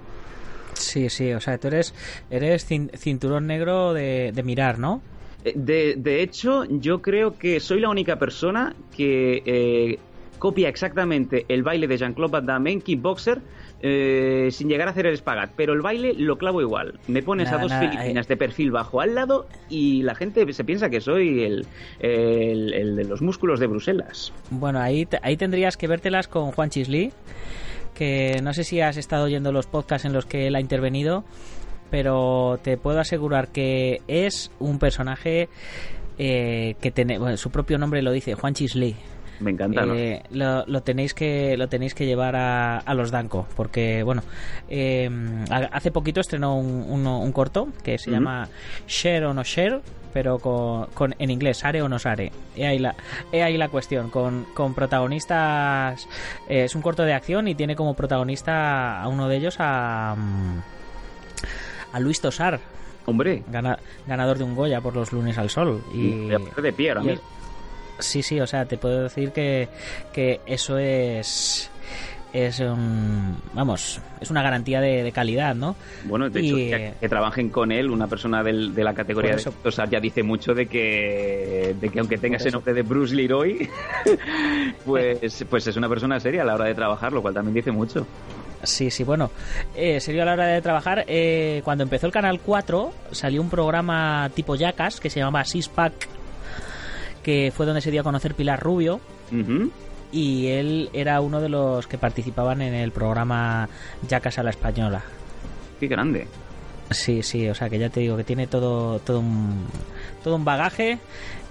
Sí, 0.75 1.09
sí, 1.09 1.31
o 1.33 1.39
sea, 1.39 1.57
tú 1.57 1.67
eres, 1.67 1.93
eres 2.29 2.69
cin- 2.69 2.89
cinturón 2.97 3.47
negro 3.47 3.93
de, 3.93 4.31
de 4.33 4.43
mirar, 4.43 4.79
¿no? 4.79 5.01
Eh, 5.45 5.53
De, 5.55 5.95
de 5.97 6.21
hecho, 6.21 6.65
yo 6.65 7.01
creo 7.01 7.37
que 7.37 7.59
soy 7.59 7.79
la 7.79 7.89
única 7.89 8.17
persona 8.17 8.75
que 8.95 9.41
eh, 9.45 9.99
copia 10.39 10.69
exactamente 10.69 11.45
el 11.47 11.63
baile 11.63 11.87
de 11.87 11.97
Jean-Claude 11.97 12.31
Van 12.31 12.45
Damme 12.45 12.71
en 12.71 12.81
Kickboxer 12.81 13.39
eh, 13.85 14.47
sin 14.51 14.69
llegar 14.69 14.87
a 14.87 14.91
hacer 14.91 15.05
el 15.05 15.13
espagat. 15.13 15.51
Pero 15.57 15.73
el 15.73 15.81
baile 15.81 16.13
lo 16.13 16.37
clavo 16.37 16.61
igual. 16.61 16.99
Me 17.07 17.21
pones 17.21 17.45
Nada, 17.47 17.57
a 17.59 17.61
dos 17.63 17.71
nada, 17.71 17.89
filipinas 17.89 18.25
eh. 18.25 18.29
de 18.29 18.37
perfil 18.37 18.71
bajo 18.71 19.01
al 19.01 19.13
lado 19.15 19.45
y 19.69 20.03
la 20.03 20.15
gente 20.15 20.51
se 20.53 20.63
piensa 20.63 20.89
que 20.89 21.01
soy 21.01 21.43
el, 21.43 21.65
el, 21.99 22.73
el 22.73 22.95
de 22.95 23.03
los 23.03 23.21
músculos 23.21 23.59
de 23.59 23.67
Bruselas. 23.67 24.31
Bueno, 24.51 24.79
ahí, 24.79 25.05
ahí 25.21 25.35
tendrías 25.35 25.75
que 25.75 25.87
vértelas 25.87 26.29
con 26.29 26.51
Juan 26.53 26.69
Chisli, 26.69 27.11
que 27.93 28.39
no 28.43 28.53
sé 28.53 28.63
si 28.63 28.81
has 28.81 28.97
estado 28.97 29.25
oyendo 29.25 29.51
los 29.51 29.67
podcasts 29.67 30.05
en 30.05 30.13
los 30.13 30.25
que 30.25 30.47
él 30.47 30.55
ha 30.55 30.59
intervenido, 30.59 31.23
pero 31.91 32.59
te 32.63 32.77
puedo 32.77 32.99
asegurar 32.99 33.49
que 33.49 34.01
es 34.07 34.51
un 34.59 34.79
personaje 34.79 35.49
eh, 36.17 36.75
que 36.81 36.91
tiene, 36.91 37.17
bueno, 37.19 37.37
su 37.37 37.49
propio 37.51 37.77
nombre 37.77 38.01
lo 38.01 38.11
dice, 38.11 38.33
Juan 38.35 38.53
Chisli. 38.53 38.95
Me 39.39 39.51
encanta, 39.51 39.85
¿no? 39.85 39.95
Eh, 39.95 40.21
lo, 40.31 40.63
lo 40.67 40.81
tenéis 40.83 41.13
que 41.13 41.57
lo 41.57 41.67
tenéis 41.67 41.93
que 41.95 42.05
llevar 42.05 42.35
a, 42.35 42.77
a 42.77 42.93
los 42.93 43.09
Danco 43.11 43.47
porque 43.57 44.03
bueno 44.03 44.21
eh, 44.69 45.09
ha- 45.49 45.69
hace 45.75 45.91
poquito 45.91 46.21
estrenó 46.21 46.55
un, 46.57 47.05
un 47.07 47.31
corto 47.31 47.67
que 47.83 47.97
se 47.97 48.11
llama 48.11 48.47
Share 48.87 49.25
o 49.25 49.33
no 49.33 49.43
Share 49.43 49.81
pero 50.13 50.38
con, 50.39 50.86
con- 50.93 51.15
en 51.20 51.29
inglés 51.32 51.58
Sare 51.58 51.82
o 51.82 51.89
no 51.89 51.98
Sare 52.00 52.32
he 52.55 52.65
ahí 52.67 52.79
la, 52.79 52.96
he 53.32 53.41
ahí 53.43 53.58
la 53.58 53.70
cuestión 53.70 54.10
con, 54.10 54.46
con 54.53 54.74
protagonistas 54.74 56.08
eh, 56.48 56.65
es 56.65 56.75
un 56.75 56.82
corto 56.82 57.03
de 57.03 57.13
acción 57.13 57.48
y 57.48 57.55
tiene 57.55 57.75
como 57.75 57.93
protagonista 57.96 59.01
a 59.01 59.08
uno 59.08 59.27
de 59.27 59.38
ellos 59.38 59.55
a 59.60 60.15
mm, 60.17 60.60
a 61.96 62.00
Luis 62.00 62.22
Tosar 62.22 62.60
Hombre, 63.05 63.43
gana- 63.51 63.79
ganador 64.08 64.38
de 64.38 64.46
un 64.46 64.55
Goya 64.55 64.79
por 64.79 64.96
los 64.96 65.12
lunes 65.12 65.38
al 65.38 65.50
sol 65.50 65.84
y 65.93 66.29
de 66.62 66.72
pie 66.74 66.89
ahora 66.91 67.01
mismo. 67.03 67.22
Sí, 68.00 68.24
sí, 68.24 68.39
o 68.39 68.48
sea, 68.48 68.65
te 68.65 68.77
puedo 68.77 69.03
decir 69.03 69.32
que, 69.34 69.67
que 70.13 70.39
eso 70.46 70.77
es. 70.77 71.70
Es 72.33 72.59
un. 72.61 73.37
Vamos, 73.53 74.01
es 74.19 74.31
una 74.31 74.41
garantía 74.41 74.81
de, 74.81 75.03
de 75.03 75.11
calidad, 75.11 75.53
¿no? 75.53 75.75
Bueno, 76.05 76.29
de 76.31 76.41
Y, 76.41 76.47
hecho, 76.47 76.55
que, 76.55 76.93
que 76.99 77.07
trabajen 77.09 77.49
con 77.49 77.71
él, 77.71 77.91
una 77.91 78.07
persona 78.07 78.41
del- 78.43 78.73
de 78.73 78.83
la 78.83 78.95
categoría 78.95 79.31
Por 79.33 79.35
de 79.35 79.41
eso. 79.49 79.53
Tosar 79.61 79.87
ya 79.89 79.99
dice 79.99 80.23
mucho 80.23 80.55
de 80.55 80.65
que, 80.65 81.75
de 81.79 81.89
que 81.89 81.99
aunque 81.99 82.17
tenga 82.17 82.37
ese 82.37 82.47
eso. 82.49 82.57
nombre 82.57 82.73
de 82.73 82.81
Bruce 82.81 83.13
Leroy, 83.13 83.69
pues, 84.85 85.45
pues 85.49 85.67
es 85.67 85.75
una 85.77 85.87
persona 85.89 86.19
seria 86.19 86.41
a 86.41 86.45
la 86.45 86.55
hora 86.55 86.65
de 86.65 86.73
trabajar, 86.75 87.13
lo 87.13 87.21
cual 87.21 87.33
también 87.33 87.53
dice 87.53 87.71
mucho. 87.71 88.07
Sí, 88.63 88.89
sí, 88.89 89.03
bueno, 89.03 89.29
eh, 89.75 89.99
serio 89.99 90.21
a 90.23 90.25
la 90.25 90.33
hora 90.33 90.47
de 90.47 90.61
trabajar. 90.61 91.03
eh, 91.07 91.61
cuando 91.63 91.83
empezó 91.83 92.07
el 92.07 92.13
Canal 92.13 92.39
4, 92.39 92.93
salió 93.11 93.41
un 93.41 93.49
programa 93.49 94.29
tipo 94.33 94.55
Jackass 94.55 94.99
que 94.99 95.09
se 95.09 95.19
llamaba 95.19 95.43
Six 95.43 95.67
Pack, 95.69 96.07
que 97.21 97.51
fue 97.55 97.65
donde 97.65 97.81
se 97.81 97.91
dio 97.91 98.01
a 98.01 98.03
conocer 98.03 98.33
Pilar 98.35 98.59
Rubio. 98.61 99.01
Ujú. 99.31 99.69
Y 100.13 100.48
él 100.48 100.89
era 100.93 101.20
uno 101.20 101.41
de 101.41 101.50
los 101.50 101.88
que 101.88 101.98
participaban 101.98 102.62
en 102.62 102.74
el 102.74 102.91
programa 102.91 103.67
Jackass 104.08 104.38
a 104.38 104.43
la 104.43 104.51
Española. 104.51 105.01
Qué 105.79 105.88
grande. 105.88 106.27
Sí, 106.91 107.24
sí, 107.24 107.50
o 107.50 107.55
sea 107.55 107.70
que 107.70 107.79
ya 107.79 107.89
te 107.89 108.00
digo 108.00 108.15
que 108.15 108.24
tiene 108.24 108.46
todo, 108.48 109.00
todo, 109.00 109.20
un, 109.20 109.65
todo 110.24 110.36
un 110.36 110.46
bagaje 110.46 111.00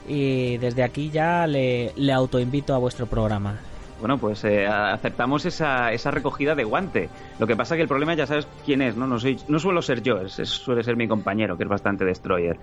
y 0.09 0.57
desde 0.59 0.85
aquí 0.85 1.11
ya 1.11 1.47
le, 1.47 1.93
le 1.97 2.13
autoinvito 2.13 2.75
a 2.75 2.79
vuestro 2.79 3.07
programa. 3.07 3.59
Bueno, 4.03 4.19
pues 4.19 4.43
eh, 4.43 4.67
aceptamos 4.67 5.47
esa, 5.47 5.93
esa 5.93 6.11
recogida 6.11 6.57
de 6.57 6.65
guante. 6.65 7.09
Lo 7.39 7.47
que 7.47 7.55
pasa 7.55 7.77
que 7.77 7.83
el 7.83 7.89
problema 7.89 8.15
ya 8.15 8.27
sabes 8.27 8.49
quién 8.67 8.83
es, 8.83 8.97
¿no? 8.97 9.07
No, 9.07 9.21
soy, 9.21 9.39
no 9.47 9.61
suelo 9.61 9.81
ser 9.81 10.03
yo, 10.03 10.21
es, 10.21 10.33
suele 10.49 10.83
ser 10.83 10.97
mi 10.97 11.07
compañero, 11.07 11.57
que 11.57 11.63
es 11.63 11.69
bastante 11.69 12.05
destroyer. 12.05 12.59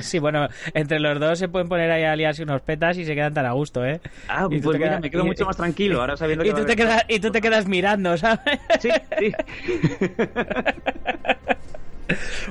Sí, 0.00 0.18
bueno, 0.18 0.48
entre 0.72 0.98
los 0.98 1.20
dos 1.20 1.38
se 1.38 1.48
pueden 1.48 1.68
poner 1.68 1.90
ahí 1.90 2.04
a 2.04 2.16
liarse 2.16 2.44
unos 2.44 2.62
petas 2.62 2.96
y 2.96 3.04
se 3.04 3.14
quedan 3.14 3.34
tan 3.34 3.44
a 3.44 3.52
gusto, 3.52 3.84
¿eh? 3.84 4.00
Ah, 4.26 4.48
pues 4.48 4.64
mira, 4.78 4.98
me 4.98 5.10
quedo 5.10 5.22
mucho 5.22 5.44
más 5.44 5.58
tranquilo 5.58 6.00
ahora 6.00 6.16
sabiendo 6.16 6.46
y 6.46 6.52
tú 6.54 6.64
te 6.64 6.74
quedas 6.74 7.04
Y 7.08 7.20
tú 7.20 7.30
te 7.30 7.42
quedas 7.42 7.68
mirando, 7.68 8.16
¿sabes? 8.16 8.40
Sí, 8.80 8.88
sí. 9.18 9.32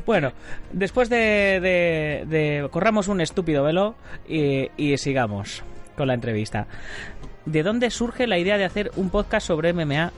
Bueno, 0.06 0.32
después 0.72 1.10
de, 1.10 1.60
de, 2.30 2.70
corramos 2.72 3.10
un 3.10 3.20
estúpido 3.20 3.64
velo 3.64 3.96
y, 4.28 4.70
y 4.78 4.98
sigamos 4.98 5.64
con 5.98 6.08
la 6.08 6.14
entrevista. 6.14 6.66
¿De 7.46 7.64
dónde 7.64 7.90
surge 7.90 8.28
la 8.28 8.38
idea 8.38 8.58
de 8.58 8.66
hacer 8.66 8.92
un 8.96 9.10
podcast 9.10 9.48
sobre 9.48 9.74
MMA 9.74 10.12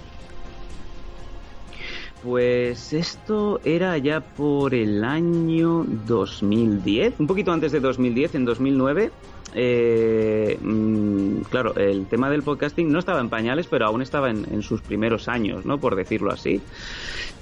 pues 2.23 2.93
esto 2.93 3.59
era 3.65 3.97
ya 3.97 4.21
por 4.21 4.75
el 4.75 5.03
año 5.03 5.83
2010, 6.05 7.19
un 7.19 7.25
poquito 7.25 7.51
antes 7.51 7.71
de 7.71 7.79
2010, 7.79 8.35
en 8.35 8.45
2009. 8.45 9.11
Eh, 9.53 10.57
mm, 10.61 11.41
claro, 11.49 11.75
el 11.75 12.05
tema 12.07 12.29
del 12.29 12.43
podcasting 12.43 12.91
no 12.91 12.99
estaba 12.99 13.19
en 13.19 13.29
pañales, 13.29 13.67
pero 13.67 13.85
aún 13.85 14.01
estaba 14.01 14.29
en, 14.29 14.61
sus 14.61 14.81
primeros 14.81 15.27
años, 15.27 15.65
¿no? 15.65 15.79
Por 15.79 15.95
decirlo 15.95 16.31
así. 16.31 16.61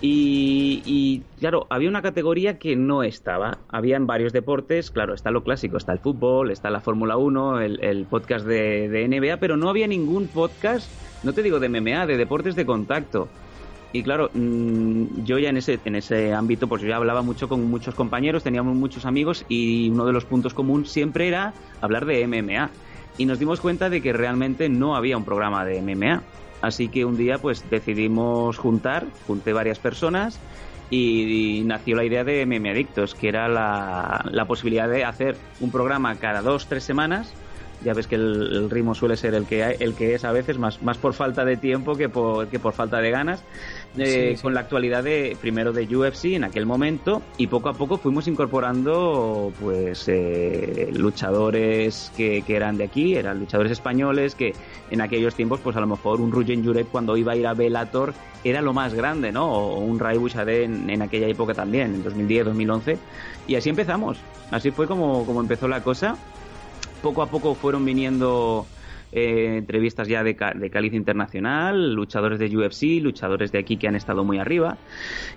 Y, 0.01 1.23
claro, 1.39 1.67
había 1.69 1.89
una 1.89 2.01
categoría 2.01 2.57
que 2.57 2.75
no 2.75 3.03
estaba. 3.03 3.57
Había 3.69 3.97
en 3.97 4.07
varios 4.07 4.33
deportes, 4.33 4.91
claro, 4.91 5.13
está 5.13 5.29
lo 5.31 5.43
clásico, 5.43 5.77
está 5.77 5.91
el 5.91 5.99
fútbol, 5.99 6.51
está 6.51 6.69
la 6.69 6.79
Fórmula 6.79 7.17
1, 7.17 7.61
el, 7.61 8.05
podcast 8.09 8.45
de, 8.45 8.87
de 8.89 9.07
NBA, 9.07 9.37
pero 9.37 9.57
no 9.57 9.69
había 9.69 9.87
ningún 9.87 10.27
podcast, 10.27 10.89
no 11.23 11.33
te 11.33 11.43
digo 11.43 11.59
de 11.59 11.69
MMA, 11.69 12.05
de 12.05 12.17
deportes 12.17 12.55
de 12.55 12.65
contacto. 12.65 13.27
Y 13.91 14.03
claro, 14.03 14.29
mm, 14.33 15.23
yo 15.23 15.39
ya 15.39 15.49
en 15.49 15.57
ese, 15.57 15.79
en 15.83 15.95
ese 15.95 16.33
ámbito, 16.33 16.67
pues 16.67 16.81
yo 16.81 16.87
ya 16.87 16.97
hablaba 16.97 17.21
mucho 17.21 17.49
con 17.49 17.63
muchos 17.65 17.95
compañeros, 17.95 18.43
teníamos 18.43 18.75
muchos 18.75 19.05
amigos 19.05 19.45
y 19.49 19.89
uno 19.89 20.05
de 20.05 20.13
los 20.13 20.25
puntos 20.25 20.53
comunes 20.53 20.91
siempre 20.91 21.27
era 21.27 21.53
hablar 21.81 22.05
de 22.05 22.27
MMA. 22.27 22.69
Y 23.17 23.25
nos 23.25 23.39
dimos 23.39 23.59
cuenta 23.59 23.89
de 23.89 24.01
que 24.01 24.13
realmente 24.13 24.69
no 24.69 24.95
había 24.95 25.17
un 25.17 25.25
programa 25.25 25.65
de 25.65 25.81
MMA. 25.81 26.21
Así 26.61 26.89
que 26.89 27.05
un 27.05 27.17
día 27.17 27.39
pues 27.39 27.69
decidimos 27.69 28.57
juntar, 28.57 29.07
junté 29.25 29.53
varias 29.53 29.79
personas 29.79 30.39
y, 30.89 31.63
nació 31.65 31.95
la 31.95 32.03
idea 32.03 32.23
de 32.23 32.45
MMA 32.45 32.71
Adictos, 32.71 33.15
que 33.15 33.29
era 33.29 33.47
la, 33.47 34.25
la 34.31 34.45
posibilidad 34.45 34.89
de 34.89 35.03
hacer 35.03 35.37
un 35.59 35.71
programa 35.71 36.15
cada 36.15 36.41
dos, 36.41 36.67
tres 36.67 36.83
semanas 36.83 37.33
ya 37.83 37.93
ves 37.93 38.07
que 38.07 38.15
el, 38.15 38.69
ritmo 38.69 38.93
suele 38.93 39.15
ser 39.15 39.33
el 39.33 39.45
que, 39.45 39.63
el 39.79 39.93
que 39.93 40.15
es 40.15 40.25
a 40.25 40.31
veces, 40.31 40.57
más, 40.57 40.81
más 40.81 40.97
por 40.97 41.13
falta 41.13 41.45
de 41.45 41.57
tiempo 41.57 41.95
que 41.95 42.09
por, 42.09 42.47
que 42.47 42.59
por 42.59 42.73
falta 42.73 42.99
de 42.99 43.11
ganas, 43.11 43.43
eh, 43.97 44.37
con 44.41 44.53
la 44.53 44.61
actualidad 44.61 45.03
de 45.03 45.37
primero 45.39 45.71
de 45.73 45.83
UFC 45.95 46.25
en 46.25 46.43
aquel 46.43 46.65
momento 46.65 47.21
y 47.37 47.47
poco 47.47 47.69
a 47.69 47.73
poco 47.73 47.97
fuimos 47.97 48.27
incorporando 48.27 49.51
pues 49.59 50.05
eh, 50.07 50.89
luchadores 50.93 52.11
que, 52.15 52.43
que, 52.43 52.55
eran 52.55 52.77
de 52.77 52.83
aquí, 52.83 53.15
eran 53.15 53.39
luchadores 53.39 53.71
españoles 53.71 54.35
que 54.35 54.53
en 54.91 55.01
aquellos 55.01 55.35
tiempos 55.35 55.59
pues 55.61 55.75
a 55.75 55.79
lo 55.79 55.87
mejor 55.87 56.21
un 56.21 56.31
Rujen 56.31 56.63
Jurek 56.63 56.87
cuando 56.87 57.17
iba 57.17 57.33
a 57.33 57.35
ir 57.35 57.47
a 57.47 57.53
Bellator 57.53 58.13
era 58.43 58.61
lo 58.61 58.73
más 58.73 58.93
grande, 58.93 59.31
¿no? 59.31 59.51
O 59.51 59.79
un 59.79 59.99
Ray 59.99 60.17
Bouchardé 60.17 60.63
en, 60.63 60.89
en 60.89 61.01
aquella 61.01 61.27
época 61.27 61.53
también, 61.53 61.95
en 61.95 62.03
2010, 62.03 62.45
2011 62.45 62.97
y 63.47 63.55
así 63.55 63.69
empezamos, 63.69 64.17
así 64.51 64.71
fue 64.71 64.87
como, 64.87 65.25
como 65.25 65.41
empezó 65.41 65.67
la 65.67 65.83
cosa 65.83 66.15
poco 67.01 67.21
a 67.21 67.27
poco 67.27 67.55
fueron 67.55 67.85
viniendo 67.85 68.65
eh, 69.11 69.55
entrevistas 69.57 70.07
ya 70.07 70.23
de, 70.23 70.33
de 70.33 70.89
internacional, 70.95 71.93
luchadores 71.93 72.37
de 72.37 72.55
UFC, 72.55 73.01
luchadores 73.01 73.51
de 73.51 73.59
aquí 73.59 73.77
que 73.77 73.87
han 73.87 73.95
estado 73.95 74.23
muy 74.23 74.37
arriba. 74.37 74.77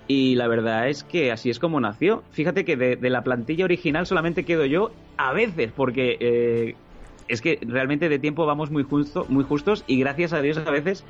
Y 0.07 0.35
la 0.35 0.47
verdad 0.47 0.89
es 0.89 1.03
que 1.03 1.31
así 1.31 1.49
es 1.49 1.59
como 1.59 1.79
nació. 1.79 2.23
Fíjate 2.31 2.65
que 2.65 2.75
de, 2.77 3.09
la 3.09 3.23
plantilla 3.23 3.65
original 3.65 4.05
solamente 4.05 4.43
quedo 4.43 4.65
yo 4.65 4.91
a 5.17 5.33
veces, 5.33 5.71
porque 5.75 6.17
eh, 6.19 6.75
es 7.27 7.41
que 7.41 7.59
realmente 7.61 8.09
de 8.09 8.19
tiempo 8.19 8.45
vamos 8.45 8.69
muy, 8.69 8.83
justo, 8.83 9.25
muy 9.29 9.43
justos 9.43 9.83
y 9.87 9.99
gracias 9.99 10.33
a 10.33 10.41
Dios 10.41 10.57
a 10.57 10.69
veces 10.69 11.03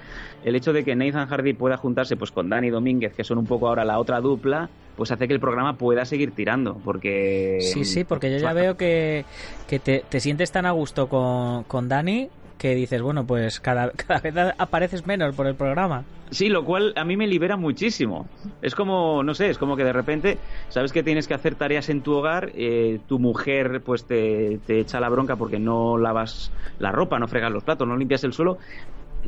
el 0.45 0.55
hecho 0.55 0.71
de 0.71 0.83
que 0.83 0.95
Nathan 0.95 1.27
Hardy 1.27 1.53
pueda 1.53 1.77
juntarse 1.77 2.15
pues 2.15 2.31
con 2.31 2.49
Dani 2.49 2.69
Domínguez, 2.69 3.13
que 3.13 3.23
son 3.23 3.39
un 3.39 3.45
poco 3.45 3.67
ahora 3.67 3.83
la 3.83 3.99
otra 3.99 4.21
dupla, 4.21 4.69
pues 4.95 5.11
hace 5.11 5.27
que 5.27 5.33
el 5.33 5.39
programa 5.39 5.77
pueda 5.77 6.05
seguir 6.05 6.31
tirando, 6.31 6.75
porque... 6.83 7.57
Sí, 7.61 7.85
sí, 7.85 8.03
porque 8.03 8.31
yo 8.31 8.37
ya 8.37 8.53
veo 8.53 8.77
que, 8.77 9.25
que 9.67 9.79
te, 9.79 10.03
te, 10.07 10.19
sientes 10.19 10.51
tan 10.51 10.65
a 10.65 10.71
gusto 10.71 11.07
con, 11.07 11.63
con 11.63 11.89
Dani 11.89 12.29
que 12.57 12.75
dices, 12.75 13.01
bueno, 13.01 13.25
pues 13.25 13.59
cada, 13.59 13.91
cada 14.07 14.19
vez 14.19 14.33
apareces 14.57 15.05
menos 15.05 15.35
por 15.35 15.47
el 15.47 15.55
programa. 15.55 16.05
Sí, 16.31 16.49
lo 16.49 16.65
cual 16.65 16.93
a 16.95 17.03
mí 17.03 17.15
me 17.15 17.27
libera 17.27 17.57
muchísimo. 17.57 18.25
Es 18.61 18.73
como, 18.73 19.21
no 19.21 19.33
sé, 19.35 19.49
es 19.49 19.57
como 19.57 19.75
que 19.75 19.83
de 19.83 19.93
repente 19.93 20.37
sabes 20.69 20.91
que 20.91 21.03
tienes 21.03 21.27
que 21.27 21.35
hacer 21.35 21.55
tareas 21.55 21.89
en 21.89 22.01
tu 22.01 22.13
hogar, 22.13 22.51
eh, 22.55 22.99
tu 23.07 23.19
mujer 23.19 23.81
pues 23.85 24.05
te, 24.05 24.59
te, 24.65 24.79
echa 24.79 24.99
la 24.99 25.09
bronca 25.09 25.35
porque 25.35 25.59
no 25.59 25.97
lavas 25.97 26.51
la 26.79 26.91
ropa, 26.91 27.19
no 27.19 27.27
fregas 27.27 27.51
los 27.51 27.63
platos, 27.63 27.87
no 27.87 27.97
limpias 27.97 28.23
el 28.23 28.33
suelo, 28.33 28.57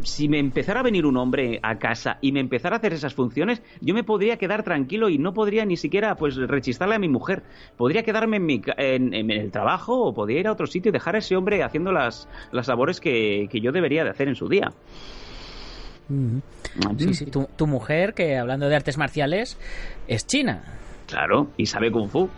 si 0.04 0.28
me 0.28 0.40
empezara 0.40 0.82
a 0.82 0.84
venir 0.84 1.06
un 1.06 1.18
hombre 1.18 1.60
a 1.64 1.78
casa 1.78 2.18
y 2.22 2.32
me 2.32 2.40
empezara 2.40 2.75
a 2.75 2.80
hacer 2.80 2.94
esas 2.94 3.14
funciones, 3.14 3.62
yo 3.82 3.94
me 3.94 4.04
podría 4.04 4.38
quedar 4.38 4.64
tranquilo 4.64 5.10
y 5.10 5.18
no 5.18 5.34
podría 5.34 5.66
ni 5.66 5.78
siquiera 5.78 6.16
pues 6.16 6.36
rechistarle 6.36 6.96
a 6.96 7.00
mi 7.00 7.10
mujer. 7.10 7.44
Podría 7.78 8.04
quedarme 8.04 8.38
en, 8.38 8.46
mi, 8.46 8.62
en, 8.78 9.32
el 9.32 9.52
trabajo 9.52 10.02
o 10.02 10.14
podría 10.14 10.40
ir 10.40 10.48
a 10.48 10.52
otro 10.52 10.68
sitio 10.68 10.90
y 10.90 10.94
dejar 10.94 11.16
a 11.16 11.20
ese 11.20 11.36
hombre 11.36 11.64
haciendo 11.64 11.92
las, 11.92 12.28
las 12.52 12.68
labores 12.68 13.00
que, 13.00 13.48
yo 13.52 13.72
debería 13.72 14.04
de 14.04 14.10
hacer 14.10 14.28
en 14.28 14.36
su 14.36 14.50
día. 14.50 14.72
Sí, 16.98 17.14
sí, 17.14 17.25
tu, 17.25 17.48
tu 17.56 17.66
mujer, 17.66 18.14
que 18.14 18.38
hablando 18.38 18.70
de 18.70 18.75
artes 18.75 18.98
marciales, 18.98 19.58
es 20.08 20.28
china. 20.28 20.64
Claro, 21.08 21.48
y 21.58 21.66
sabe 21.66 21.92
kung 21.92 22.10
fu. 22.10 22.30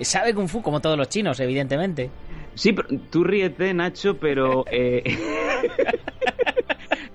Sabe 0.00 0.32
kung 0.32 0.48
fu, 0.48 0.62
como 0.62 0.80
todos 0.80 0.96
los 0.96 1.08
chinos, 1.08 1.40
evidentemente. 1.40 2.10
Sí, 2.54 2.72
pero 2.72 2.88
tú 3.10 3.24
ríete, 3.24 3.74
Nacho, 3.74 4.16
pero... 4.18 4.64
Eh... 4.70 5.02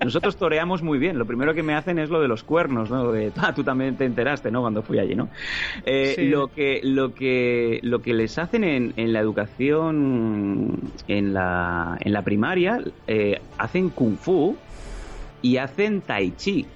Nosotros 0.00 0.36
toreamos 0.36 0.82
muy 0.82 0.98
bien. 0.98 1.18
Lo 1.18 1.26
primero 1.26 1.54
que 1.54 1.62
me 1.62 1.74
hacen 1.74 1.98
es 1.98 2.10
lo 2.10 2.20
de 2.20 2.28
los 2.28 2.42
cuernos, 2.42 2.90
¿no? 2.90 3.10
De, 3.12 3.32
ah, 3.36 3.54
tú 3.54 3.64
también 3.64 3.96
te 3.96 4.04
enteraste, 4.04 4.50
¿no? 4.50 4.60
Cuando 4.60 4.82
fui 4.82 4.98
allí, 4.98 5.14
¿no? 5.14 5.28
Eh, 5.84 6.28
lo, 6.30 6.48
que, 6.48 6.80
lo, 6.82 7.14
que, 7.14 7.80
lo 7.82 8.00
que 8.02 8.14
les 8.14 8.38
hacen 8.38 8.64
en, 8.64 8.92
en 8.96 9.12
la 9.12 9.20
educación, 9.20 10.78
en 11.08 11.32
la, 11.32 11.96
en 12.00 12.12
la 12.12 12.22
primaria, 12.22 12.80
eh, 13.06 13.40
hacen 13.58 13.90
kung 13.90 14.16
fu 14.16 14.56
y 15.42 15.56
hacen 15.56 16.00
tai 16.02 16.32
chi 16.32 16.66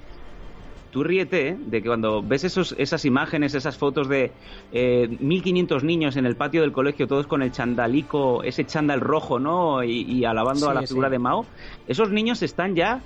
tú 0.90 1.04
ríete 1.04 1.56
de 1.58 1.82
que 1.82 1.88
cuando 1.88 2.22
ves 2.22 2.44
esos, 2.44 2.74
esas 2.78 3.04
imágenes, 3.04 3.54
esas 3.54 3.76
fotos 3.76 4.08
de 4.08 4.32
eh, 4.72 5.08
1500 5.20 5.84
niños 5.84 6.16
en 6.16 6.26
el 6.26 6.36
patio 6.36 6.62
del 6.62 6.72
colegio, 6.72 7.06
todos 7.06 7.26
con 7.26 7.42
el 7.42 7.52
chandalico, 7.52 8.42
ese 8.42 8.64
chandal 8.64 9.00
rojo, 9.00 9.38
¿no? 9.38 9.82
Y, 9.82 10.24
alabando 10.24 10.68
a 10.68 10.74
la 10.74 10.82
figura 10.82 11.08
de 11.08 11.18
Mao, 11.18 11.46
esos 11.86 12.10
niños 12.10 12.42
están 12.42 12.74
ya 12.74 13.00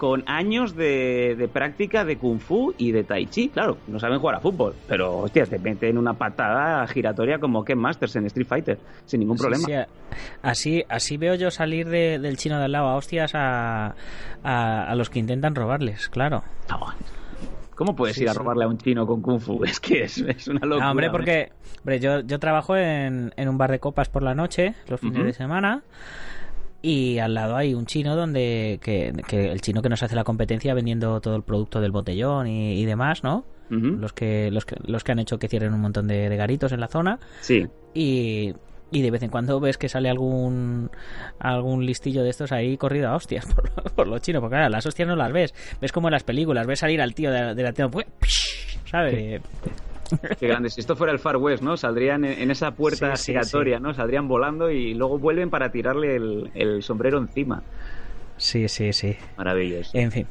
con 0.00 0.24
años 0.26 0.74
de, 0.76 1.46
práctica 1.52 2.06
de 2.06 2.16
kung 2.16 2.40
fu 2.40 2.72
y 2.78 2.90
de 2.90 3.04
tai 3.04 3.26
chi. 3.26 3.50
Claro, 3.50 3.76
no 3.86 3.98
saben 3.98 4.18
jugar 4.18 4.36
a 4.36 4.40
fútbol, 4.40 4.74
pero 4.88 5.18
hostias, 5.18 5.50
te 5.50 5.58
meten 5.58 5.98
una 5.98 6.14
patada 6.14 6.86
giratoria 6.86 7.38
como 7.38 7.62
Ken 7.64 7.78
Masters 7.78 8.16
en 8.16 8.24
Street 8.24 8.46
Fighter, 8.46 8.78
sin 9.04 9.20
ningún 9.20 9.36
problema. 9.36 9.86
así, 10.40 10.82
así 10.88 11.18
veo 11.18 11.34
yo 11.34 11.50
salir 11.50 11.86
del 11.90 12.36
chino 12.38 12.58
de 12.58 12.64
al 12.64 12.72
lado 12.72 12.88
a 12.88 12.96
hostias 12.96 13.32
a, 13.34 13.94
a, 14.42 14.94
los 14.94 15.10
que 15.10 15.18
intentan 15.18 15.54
robarles, 15.54 16.08
claro. 16.08 16.44
¿Cómo 17.80 17.96
puedes 17.96 18.18
ir 18.18 18.28
a 18.28 18.34
robarle 18.34 18.64
a 18.64 18.68
un 18.68 18.76
chino 18.76 19.06
con 19.06 19.22
kung 19.22 19.40
fu? 19.40 19.64
Es 19.64 19.80
que 19.80 20.02
es, 20.02 20.18
una 20.48 20.60
locura. 20.66 20.84
No, 20.84 20.90
hombre, 20.90 21.08
porque 21.10 21.50
yo, 21.98 22.20
yo 22.20 22.38
trabajo 22.38 22.76
en, 22.76 23.32
en, 23.38 23.48
un 23.48 23.56
bar 23.56 23.70
de 23.70 23.78
copas 23.78 24.10
por 24.10 24.22
la 24.22 24.34
noche, 24.34 24.74
los 24.86 25.00
fines 25.00 25.24
de 25.24 25.32
semana 25.32 25.82
y 26.82 27.18
al 27.20 27.32
lado 27.32 27.56
hay 27.56 27.72
un 27.72 27.86
chino 27.86 28.16
donde 28.16 28.80
que, 28.82 29.08
el 29.30 29.60
chino 29.62 29.80
que 29.80 29.88
nos 29.88 30.02
hace 30.02 30.14
la 30.14 30.24
competencia 30.24 30.74
vendiendo 30.74 31.22
todo 31.22 31.36
el 31.36 31.42
producto 31.42 31.80
del 31.80 31.90
botellón 31.90 32.48
y, 32.48 32.84
demás, 32.84 33.24
¿no? 33.24 33.46
los, 33.70 34.12
que, 34.12 34.50
los 34.50 34.66
que 34.66 34.76
los 34.84 35.02
que 35.02 35.12
han 35.12 35.18
hecho 35.18 35.38
que 35.38 35.48
cierren 35.48 35.72
un 35.72 35.80
montón 35.80 36.06
de, 36.06 36.36
garitos 36.36 36.72
en 36.72 36.80
la 36.80 36.88
zona. 36.88 37.18
Sí. 37.40 37.66
Y, 37.94 38.52
y 38.90 39.02
de 39.02 39.10
vez 39.10 39.22
en 39.22 39.30
cuando 39.30 39.60
ves 39.60 39.78
que 39.78 39.88
sale 39.88 40.08
algún 40.08 40.90
algún 41.38 41.86
listillo 41.86 42.22
de 42.22 42.30
estos 42.30 42.52
ahí 42.52 42.76
corrido 42.76 43.08
a 43.08 43.16
hostias 43.16 43.46
por, 43.54 43.92
por 43.92 44.06
los 44.06 44.20
chinos, 44.20 44.40
porque 44.40 44.56
claro, 44.56 44.70
las 44.70 44.86
hostias 44.86 45.08
no 45.08 45.16
las 45.16 45.32
ves, 45.32 45.54
ves 45.80 45.92
como 45.92 46.08
en 46.08 46.12
las 46.12 46.24
películas, 46.24 46.66
ves 46.66 46.80
salir 46.80 47.00
al 47.00 47.14
tío 47.14 47.30
de, 47.30 47.54
la 47.54 47.72
tienda, 47.72 47.88
pues, 47.90 48.06
¿sabes? 48.86 49.40
Qué 50.38 50.48
grande. 50.48 50.70
Si 50.70 50.80
esto 50.80 50.96
fuera 50.96 51.12
el 51.12 51.18
Far 51.18 51.36
West, 51.36 51.62
¿no? 51.62 51.76
Saldrían 51.76 52.24
en, 52.24 52.50
esa 52.50 52.72
puerta 52.72 53.14
giratoria, 53.16 53.78
¿no? 53.78 53.94
Saldrían 53.94 54.28
volando 54.28 54.70
y 54.70 54.94
luego 54.94 55.18
vuelven 55.18 55.50
para 55.50 55.70
tirarle 55.70 56.16
el, 56.54 56.82
sombrero 56.82 57.18
encima. 57.18 57.62
Sí, 58.36 58.68
sí, 58.68 58.92
sí. 58.92 59.16
Maravilloso. 59.36 59.96
En 59.96 60.10
fin. 60.10 60.26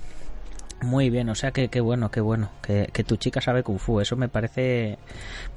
Muy 0.82 1.10
bien, 1.10 1.30
o 1.30 1.36
sea 1.36 1.52
que 1.52 1.68
qué 1.68 1.82
bueno, 1.82 2.10
qué 2.10 2.22
bueno, 2.22 2.50
que, 2.62 2.88
que, 2.94 3.04
tu 3.04 3.18
chica 3.18 3.42
sabe 3.42 3.64
kung 3.64 3.80
fu, 3.80 4.00
eso 4.00 4.16
me 4.16 4.30
parece 4.30 4.98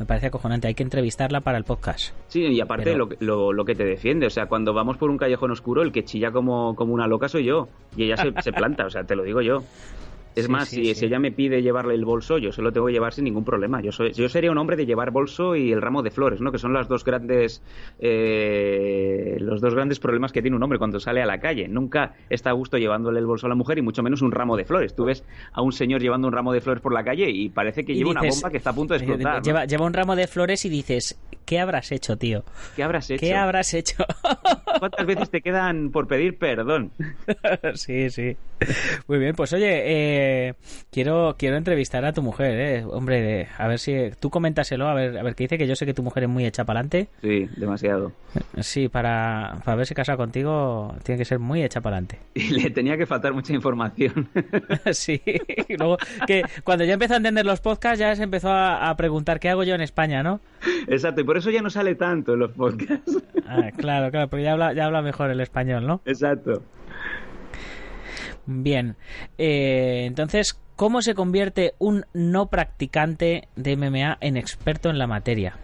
me 0.01 0.05
parece 0.05 0.27
acojonante, 0.27 0.67
hay 0.67 0.75
que 0.75 0.83
entrevistarla 0.83 1.41
para 1.41 1.59
el 1.59 1.65
podcast. 1.65 2.13
Sí, 2.27 2.41
y 2.45 2.61
aparte 2.61 2.97
lo, 2.97 3.09
lo, 3.21 3.53
lo, 3.53 3.65
que 3.65 3.77
te 3.77 3.85
defiende, 3.85 4.27
o 4.27 4.31
sea, 4.31 4.47
cuando 4.47 4.75
vamos 4.75 4.97
por 4.97 5.11
un 5.11 5.19
callejón 5.19 5.53
oscuro, 5.53 5.83
el 5.83 5.93
que 5.93 6.05
chilla 6.05 6.33
como, 6.33 6.75
como 6.75 6.93
una 6.93 7.07
loca 7.07 7.29
soy 7.29 7.45
yo, 7.45 7.69
y 7.97 8.05
ella 8.05 8.17
se, 8.17 8.33
se 8.43 8.53
planta, 8.53 8.85
o 8.85 8.91
sea, 8.91 9.05
te 9.05 9.15
lo 9.15 9.23
digo 9.23 9.43
yo. 9.43 9.63
Es 10.35 10.49
más, 10.49 10.69
si, 10.69 10.91
ella 10.91 11.19
me 11.19 11.33
pide 11.33 11.63
llevarle 11.63 11.95
el 11.95 12.05
bolso, 12.05 12.39
yo 12.39 12.53
se 12.53 12.63
lo 12.63 12.73
tengo 12.73 12.87
que 12.87 12.93
llevar 12.93 13.13
sin 13.13 13.25
ningún 13.25 13.45
problema. 13.45 13.81
Yo 13.83 13.93
soy, 13.93 14.13
yo 14.13 14.29
sería 14.29 14.51
un 14.51 14.59
hombre 14.59 14.77
de 14.77 14.87
llevar 14.87 15.11
bolso 15.11 15.57
y 15.57 15.73
el 15.73 15.83
ramo 15.83 16.03
de 16.03 16.11
flores, 16.11 16.41
¿no? 16.41 16.53
Que 16.53 16.59
son 16.59 16.73
las 16.73 16.89
dos 16.89 17.05
grandes, 17.05 17.63
eh, 17.99 19.37
los 19.41 19.61
dos 19.61 19.75
grandes 19.75 20.01
problemas 20.01 20.33
que 20.33 20.43
tiene 20.43 20.57
un 20.57 20.63
hombre 20.63 20.79
cuando 20.79 21.01
sale 21.01 21.23
a 21.23 21.27
la 21.27 21.39
calle. 21.39 21.69
Nunca 21.69 22.15
está 22.31 22.51
a 22.51 22.53
gusto 22.53 22.79
llevándole 22.79 23.19
el 23.19 23.27
bolso 23.27 23.47
a 23.47 23.49
la 23.49 23.55
mujer 23.55 23.79
y 23.79 23.83
mucho 23.83 24.03
menos 24.03 24.23
un 24.23 24.33
ramo 24.33 24.57
de 24.57 24.65
flores. 24.65 24.95
Tú 24.95 25.05
ves 25.05 25.25
a 25.53 25.63
un 25.63 25.73
señor 25.73 26.01
llevando 26.01 26.29
un 26.29 26.33
ramo 26.33 26.53
de 26.53 26.61
flores 26.61 26.83
por 26.83 26.93
la 26.93 27.05
calle 27.05 27.31
y 27.31 27.49
parece 27.49 27.85
que 27.85 27.95
lleva 27.95 28.11
una 28.11 28.23
bomba 28.23 28.51
que 28.51 28.57
está 28.57 28.71
a 28.71 28.75
punto 28.75 28.95
de 28.95 28.99
explotar. 28.99 29.43
Lleva, 29.43 29.65
lleva 29.65 29.87
un 29.87 29.93
ramo 29.93 30.17
de 30.17 30.27
flores 30.27 30.65
y 30.65 30.69
dices, 30.69 31.21
¿qué 31.45 31.61
habrás 31.61 31.93
hecho, 31.93 32.17
tío? 32.17 32.45
¿Qué 32.77 32.83
habrás 32.83 33.11
hecho? 33.11 33.21
¿Qué 33.21 33.35
habrás 33.35 33.75
hecho? 33.75 34.05
¿Cuántas 34.79 35.07
veces 35.07 35.31
te 35.31 35.41
quedan 35.41 35.91
por 35.91 36.07
pedir 36.07 36.39
perdón? 36.39 36.91
sí, 37.75 38.11
sí. 38.11 38.37
Muy 39.09 39.19
bien, 39.19 39.35
pues 39.35 39.53
oye, 39.53 39.83
eh, 39.85 40.55
quiero 40.91 41.37
quiero 41.39 41.57
entrevistar 41.57 42.05
a 42.05 42.13
tu 42.13 42.23
mujer, 42.23 42.61
¿eh? 42.61 42.85
Hombre, 42.85 43.49
a 43.59 43.67
ver 43.67 43.79
si 43.79 44.11
tú 44.21 44.31
coméntaselo, 44.31 44.89
a 44.89 44.95
ver 44.95 45.19
a 45.19 45.23
ver 45.23 45.35
qué 45.35 45.45
dice, 45.45 45.59
que 45.59 45.67
yo 45.67 45.77
sé 45.77 45.87
que 45.87 45.95
tu 45.95 46.03
mujer 46.03 46.25
es 46.25 46.29
muy 46.29 46.45
hecha 46.45 46.65
para 46.65 46.81
adelante. 46.81 47.09
Sí, 47.23 47.49
demasiado. 47.57 48.13
Sí, 48.61 48.89
para, 48.89 49.59
para 49.65 49.77
ver 49.77 49.87
si 49.87 49.95
casado 49.95 50.19
contigo 50.19 50.95
tiene 51.03 51.19
que 51.19 51.25
ser 51.25 51.39
muy 51.39 51.63
hecha 51.63 51.81
para 51.81 51.97
adelante. 51.97 52.19
Y 52.35 52.51
le 52.61 52.71
tenía 52.71 52.97
que 52.97 53.07
faltar 53.07 53.33
mucha 53.33 53.53
información. 53.53 54.29
sí, 54.93 55.23
y 55.69 55.77
luego 55.77 55.97
que 56.27 56.43
cuando 56.65 56.85
ya 56.85 56.95
empezó 56.95 57.15
a 57.15 57.19
entender 57.19 57.47
los 57.47 57.61
podcasts 57.61 57.99
ya 57.99 58.15
se 58.17 58.23
empezó 58.23 58.51
a, 58.51 58.91
a, 58.91 58.97
preguntar 58.97 59.41
qué 59.41 59.49
hago 59.49 59.65
yo 59.65 59.75
en 59.75 59.81
España, 59.81 60.23
¿no? 60.23 60.41
Exacto, 60.87 61.21
y 61.21 61.25
por 61.25 61.37
eso 61.37 61.51
ya 61.51 61.63
no 61.63 61.71
sale 61.71 61.95
tanto 61.95 62.35
en 62.35 62.41
los 62.41 62.53
podcasts. 62.53 63.19
Ah, 63.47 63.71
claro, 63.77 64.11
claro, 64.11 64.29
porque 64.29 64.45
ya 64.45 64.53
habla, 64.53 64.62
ya 64.75 64.87
habla 64.87 65.03
mejor 65.03 65.31
el 65.31 65.41
español, 65.41 65.87
¿no? 65.87 66.01
Exacto. 66.05 66.63
Bien, 68.47 68.97
eh, 69.39 70.05
entonces, 70.07 70.61
¿cómo 70.77 71.01
se 71.03 71.15
convierte 71.15 71.75
un 71.79 72.05
no 72.13 72.47
practicante 72.47 73.49
de 73.57 73.77
MMA 73.77 74.19
en 74.21 74.37
experto 74.37 74.91
en 74.91 74.99
la 74.99 75.07
materia? 75.07 75.57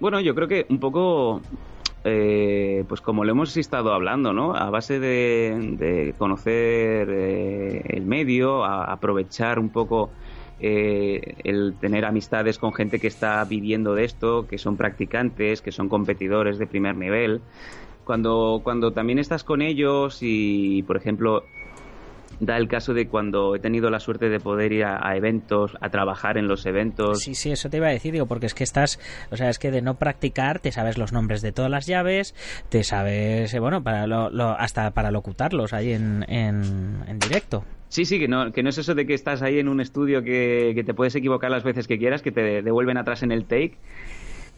Bueno, 0.00 0.20
yo 0.20 0.34
creo 0.34 0.48
que 0.48 0.66
un 0.68 0.78
poco, 0.78 1.40
eh, 2.04 2.84
pues 2.88 3.00
como 3.00 3.24
lo 3.24 3.32
hemos 3.32 3.56
estado 3.56 3.92
hablando, 3.92 4.32
¿no? 4.32 4.54
A 4.54 4.70
base 4.70 5.00
de, 5.00 5.76
de 5.78 6.14
conocer 6.18 7.08
eh, 7.10 7.82
el 7.88 8.06
medio, 8.06 8.64
a 8.64 8.92
aprovechar 8.92 9.58
un 9.58 9.70
poco 9.70 10.10
eh, 10.60 11.34
el 11.44 11.74
tener 11.80 12.04
amistades 12.04 12.58
con 12.58 12.72
gente 12.72 12.98
que 12.98 13.06
está 13.06 13.44
viviendo 13.44 13.94
de 13.94 14.04
esto, 14.04 14.46
que 14.48 14.58
son 14.58 14.76
practicantes, 14.76 15.62
que 15.62 15.72
son 15.72 15.88
competidores 15.88 16.58
de 16.58 16.66
primer 16.66 16.96
nivel. 16.96 17.40
Cuando, 18.04 18.60
cuando 18.64 18.92
también 18.92 19.18
estás 19.18 19.44
con 19.44 19.62
ellos 19.62 20.18
y, 20.22 20.82
por 20.84 20.96
ejemplo, 20.96 21.44
da 22.40 22.56
el 22.56 22.68
caso 22.68 22.94
de 22.94 23.08
cuando 23.08 23.54
he 23.54 23.60
tenido 23.60 23.90
la 23.90 24.00
suerte 24.00 24.28
de 24.28 24.40
poder 24.40 24.72
ir 24.72 24.84
a, 24.84 25.16
eventos, 25.16 25.76
a 25.80 25.90
trabajar 25.90 26.38
en 26.38 26.48
los 26.48 26.66
eventos. 26.66 27.20
Sí, 27.20 27.34
sí, 27.34 27.50
eso 27.50 27.68
te 27.68 27.78
iba 27.78 27.88
a 27.88 27.90
decir, 27.90 28.12
digo, 28.12 28.26
porque 28.26 28.46
es 28.46 28.54
que 28.54 28.64
estás, 28.64 28.98
o 29.30 29.36
sea, 29.36 29.50
es 29.50 29.58
que 29.58 29.70
de 29.70 29.82
no 29.82 29.98
practicar 29.98 30.60
te 30.60 30.72
sabes 30.72 30.98
los 30.98 31.12
nombres 31.12 31.42
de 31.42 31.52
todas 31.52 31.70
las 31.70 31.86
llaves, 31.86 32.34
te 32.68 32.84
sabes, 32.84 33.52
eh, 33.52 33.58
bueno, 33.60 33.82
para 33.82 34.06
lo, 34.06 34.50
hasta 34.58 34.90
para 34.92 35.10
locutarlos 35.10 35.72
ahí 35.72 35.92
en, 35.92 36.24
en 36.28 37.18
directo. 37.18 37.64
Sí, 37.88 38.04
sí, 38.04 38.18
que 38.18 38.28
no, 38.28 38.52
que 38.52 38.62
no 38.62 38.68
es 38.68 38.78
eso 38.78 38.94
de 38.94 39.06
que 39.06 39.14
estás 39.14 39.42
ahí 39.42 39.58
en 39.58 39.68
un 39.68 39.80
estudio 39.80 40.22
que, 40.22 40.82
te 40.84 40.94
puedes 40.94 41.14
equivocar 41.14 41.50
las 41.50 41.64
veces 41.64 41.88
que 41.88 41.98
quieras, 41.98 42.22
que 42.22 42.32
te 42.32 42.62
devuelven 42.62 42.98
atrás 42.98 43.22
en 43.22 43.32
el 43.32 43.44
take. 43.44 43.76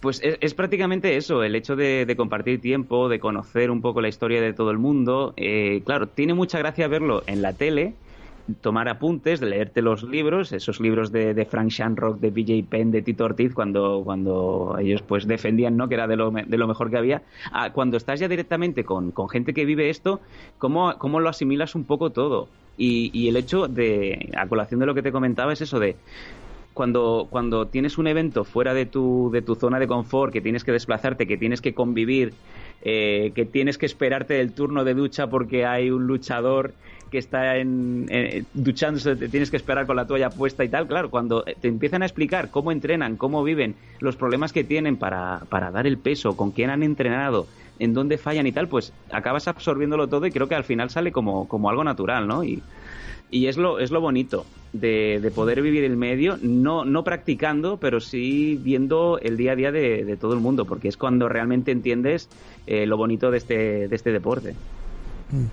Pues 0.00 0.20
es, 0.22 0.54
prácticamente 0.54 1.16
eso, 1.16 1.42
el 1.44 1.54
hecho 1.54 1.76
de, 1.76 2.12
compartir 2.16 2.60
tiempo, 2.60 3.08
de 3.08 3.20
conocer 3.20 3.70
un 3.70 3.82
poco 3.82 4.00
la 4.00 4.08
historia 4.08 4.40
de 4.40 4.52
todo 4.52 4.70
el 4.70 4.78
mundo. 4.78 5.34
Eh, 5.36 5.82
claro, 5.84 6.08
tiene 6.08 6.34
mucha 6.34 6.58
gracia 6.58 6.88
verlo 6.88 7.22
en 7.26 7.42
la 7.42 7.52
tele, 7.52 7.94
tomar 8.60 8.88
apuntes, 8.88 9.40
de 9.40 9.46
leerte 9.46 9.82
los 9.82 10.02
libros, 10.02 10.52
esos 10.52 10.80
libros 10.80 11.12
de, 11.12 11.34
de 11.34 11.44
Frank 11.44 11.68
Shanrock, 11.68 12.18
de 12.18 12.30
BJ 12.30 12.64
Penn, 12.68 12.90
de 12.90 13.02
Tito 13.02 13.24
Ortiz, 13.24 13.54
cuando, 13.54 14.02
cuando 14.04 14.76
ellos 14.80 15.02
pues 15.02 15.26
defendían 15.26 15.76
¿no? 15.76 15.88
que 15.88 15.94
era 15.94 16.06
de 16.06 16.16
lo, 16.16 16.30
de 16.30 16.58
lo 16.58 16.66
mejor 16.66 16.90
que 16.90 16.96
había. 16.96 17.22
Ah, 17.52 17.72
cuando 17.72 17.96
estás 17.96 18.20
ya 18.20 18.28
directamente 18.28 18.84
con, 18.84 19.10
con 19.12 19.28
gente 19.28 19.54
que 19.54 19.64
vive 19.64 19.90
esto, 19.90 20.20
¿cómo, 20.58 20.94
¿cómo, 20.98 21.20
lo 21.20 21.28
asimilas 21.28 21.74
un 21.74 21.84
poco 21.84 22.10
todo? 22.10 22.48
Y, 22.80 23.10
y 23.12 23.28
el 23.28 23.36
hecho 23.36 23.68
de, 23.68 24.30
a 24.34 24.48
colación 24.48 24.80
de 24.80 24.86
lo 24.86 24.94
que 24.94 25.02
te 25.02 25.12
comentaba, 25.12 25.52
es 25.52 25.60
eso 25.60 25.78
de 25.78 25.96
cuando, 26.72 27.28
cuando 27.28 27.66
tienes 27.66 27.98
un 27.98 28.06
evento 28.06 28.42
fuera 28.42 28.72
de 28.72 28.86
tu, 28.86 29.28
de 29.30 29.42
tu 29.42 29.54
zona 29.54 29.78
de 29.78 29.86
confort, 29.86 30.32
que 30.32 30.40
tienes 30.40 30.64
que 30.64 30.72
desplazarte, 30.72 31.26
que 31.26 31.36
tienes 31.36 31.60
que 31.60 31.74
convivir, 31.74 32.32
eh, 32.80 33.32
que 33.34 33.44
tienes 33.44 33.76
que 33.76 33.84
esperarte 33.84 34.40
el 34.40 34.54
turno 34.54 34.82
de 34.84 34.94
ducha 34.94 35.26
porque 35.28 35.66
hay 35.66 35.90
un 35.90 36.06
luchador 36.06 36.72
que 37.10 37.18
está 37.18 37.56
en, 37.56 38.06
eh, 38.08 38.44
duchándose, 38.54 39.16
te 39.16 39.28
tienes 39.28 39.50
que 39.50 39.56
esperar 39.56 39.86
con 39.86 39.96
la 39.96 40.06
toalla 40.06 40.30
puesta 40.30 40.64
y 40.64 40.68
tal, 40.68 40.86
claro, 40.86 41.10
cuando 41.10 41.42
te 41.42 41.68
empiezan 41.68 42.02
a 42.02 42.06
explicar 42.06 42.50
cómo 42.50 42.72
entrenan, 42.72 43.16
cómo 43.16 43.42
viven, 43.42 43.74
los 43.98 44.16
problemas 44.16 44.52
que 44.52 44.64
tienen 44.64 44.96
para, 44.96 45.40
para 45.48 45.70
dar 45.70 45.86
el 45.86 45.98
peso, 45.98 46.36
con 46.36 46.52
quién 46.52 46.70
han 46.70 46.82
entrenado, 46.82 47.46
en 47.78 47.94
dónde 47.94 48.18
fallan 48.18 48.46
y 48.46 48.52
tal, 48.52 48.68
pues 48.68 48.92
acabas 49.10 49.48
absorbiéndolo 49.48 50.06
todo 50.06 50.26
y 50.26 50.30
creo 50.30 50.48
que 50.48 50.54
al 50.54 50.64
final 50.64 50.90
sale 50.90 51.12
como, 51.12 51.48
como 51.48 51.70
algo 51.70 51.82
natural, 51.82 52.28
¿no? 52.28 52.44
Y, 52.44 52.62
y 53.30 53.46
es 53.46 53.56
lo, 53.56 53.78
es 53.78 53.90
lo 53.90 54.00
bonito 54.00 54.44
de, 54.72 55.18
de, 55.20 55.30
poder 55.30 55.62
vivir 55.62 55.84
el 55.84 55.96
medio, 55.96 56.38
no, 56.42 56.84
no 56.84 57.04
practicando, 57.04 57.78
pero 57.78 58.00
sí 58.00 58.58
viendo 58.60 59.18
el 59.20 59.36
día 59.36 59.52
a 59.52 59.56
día 59.56 59.72
de, 59.72 60.04
de 60.04 60.16
todo 60.16 60.34
el 60.34 60.40
mundo, 60.40 60.64
porque 60.64 60.88
es 60.88 60.96
cuando 60.96 61.28
realmente 61.28 61.72
entiendes 61.72 62.28
eh, 62.66 62.86
lo 62.86 62.96
bonito 62.96 63.30
de 63.30 63.38
este, 63.38 63.88
de 63.88 63.96
este 63.96 64.12
deporte. 64.12 64.54
Mm. 65.30 65.46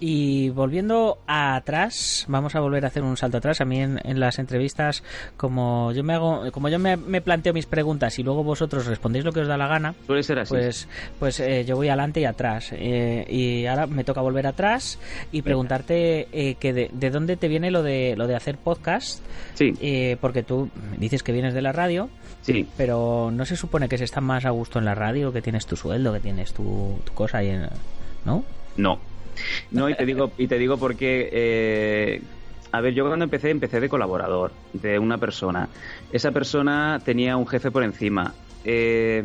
Y 0.00 0.50
volviendo 0.50 1.18
atrás, 1.26 2.26
vamos 2.28 2.54
a 2.54 2.60
volver 2.60 2.84
a 2.84 2.88
hacer 2.88 3.02
un 3.02 3.16
salto 3.16 3.38
atrás. 3.38 3.60
A 3.60 3.64
mí 3.64 3.80
en, 3.80 4.00
en 4.04 4.18
las 4.18 4.38
entrevistas, 4.38 5.02
como 5.36 5.92
yo 5.92 6.02
me 6.02 6.14
hago, 6.14 6.50
como 6.52 6.68
yo 6.68 6.78
me, 6.78 6.96
me, 6.96 7.20
planteo 7.20 7.54
mis 7.54 7.66
preguntas 7.66 8.18
y 8.18 8.22
luego 8.22 8.42
vosotros 8.42 8.86
respondéis 8.86 9.24
lo 9.24 9.32
que 9.32 9.40
os 9.40 9.48
da 9.48 9.56
la 9.56 9.68
gana, 9.68 9.94
suele 10.06 10.22
ser 10.22 10.40
así. 10.40 10.50
Pues, 10.50 10.88
pues 11.18 11.40
eh, 11.40 11.64
yo 11.64 11.76
voy 11.76 11.88
adelante 11.88 12.20
y 12.20 12.24
atrás. 12.24 12.70
Eh, 12.72 13.24
y 13.28 13.66
ahora 13.66 13.86
me 13.86 14.04
toca 14.04 14.20
volver 14.20 14.46
atrás 14.46 14.98
y 15.30 15.42
preguntarte 15.42 16.28
eh, 16.32 16.56
que 16.56 16.72
de, 16.72 16.90
de, 16.92 17.10
dónde 17.10 17.36
te 17.36 17.48
viene 17.48 17.70
lo 17.70 17.82
de 17.82 18.14
lo 18.16 18.26
de 18.26 18.34
hacer 18.34 18.58
podcast. 18.58 19.24
Sí. 19.54 19.72
Eh, 19.80 20.16
porque 20.20 20.42
tú 20.42 20.70
dices 20.98 21.22
que 21.22 21.32
vienes 21.32 21.54
de 21.54 21.62
la 21.62 21.72
radio. 21.72 22.10
Sí. 22.42 22.66
Pero 22.76 23.30
no 23.32 23.46
se 23.46 23.56
supone 23.56 23.88
que 23.88 23.96
se 23.96 24.04
está 24.04 24.20
más 24.20 24.44
a 24.44 24.50
gusto 24.50 24.78
en 24.78 24.84
la 24.84 24.94
radio, 24.94 25.32
que 25.32 25.40
tienes 25.40 25.66
tu 25.66 25.76
sueldo, 25.76 26.12
que 26.12 26.20
tienes 26.20 26.52
tu, 26.52 26.98
tu 27.04 27.14
cosa 27.14 27.38
ahí, 27.38 27.48
en, 27.48 27.68
¿no? 28.26 28.44
No, 28.76 28.98
no, 29.70 29.88
y 29.88 29.94
te 29.94 30.04
digo, 30.04 30.32
y 30.38 30.46
te 30.46 30.58
digo 30.58 30.78
porque, 30.78 31.28
eh, 31.32 32.22
a 32.72 32.80
ver, 32.80 32.94
yo 32.94 33.06
cuando 33.06 33.24
empecé, 33.24 33.50
empecé 33.50 33.80
de 33.80 33.88
colaborador, 33.88 34.52
de 34.72 34.98
una 34.98 35.18
persona. 35.18 35.68
Esa 36.12 36.32
persona 36.32 37.00
tenía 37.04 37.36
un 37.36 37.46
jefe 37.46 37.70
por 37.70 37.84
encima. 37.84 38.34
Eh, 38.66 39.22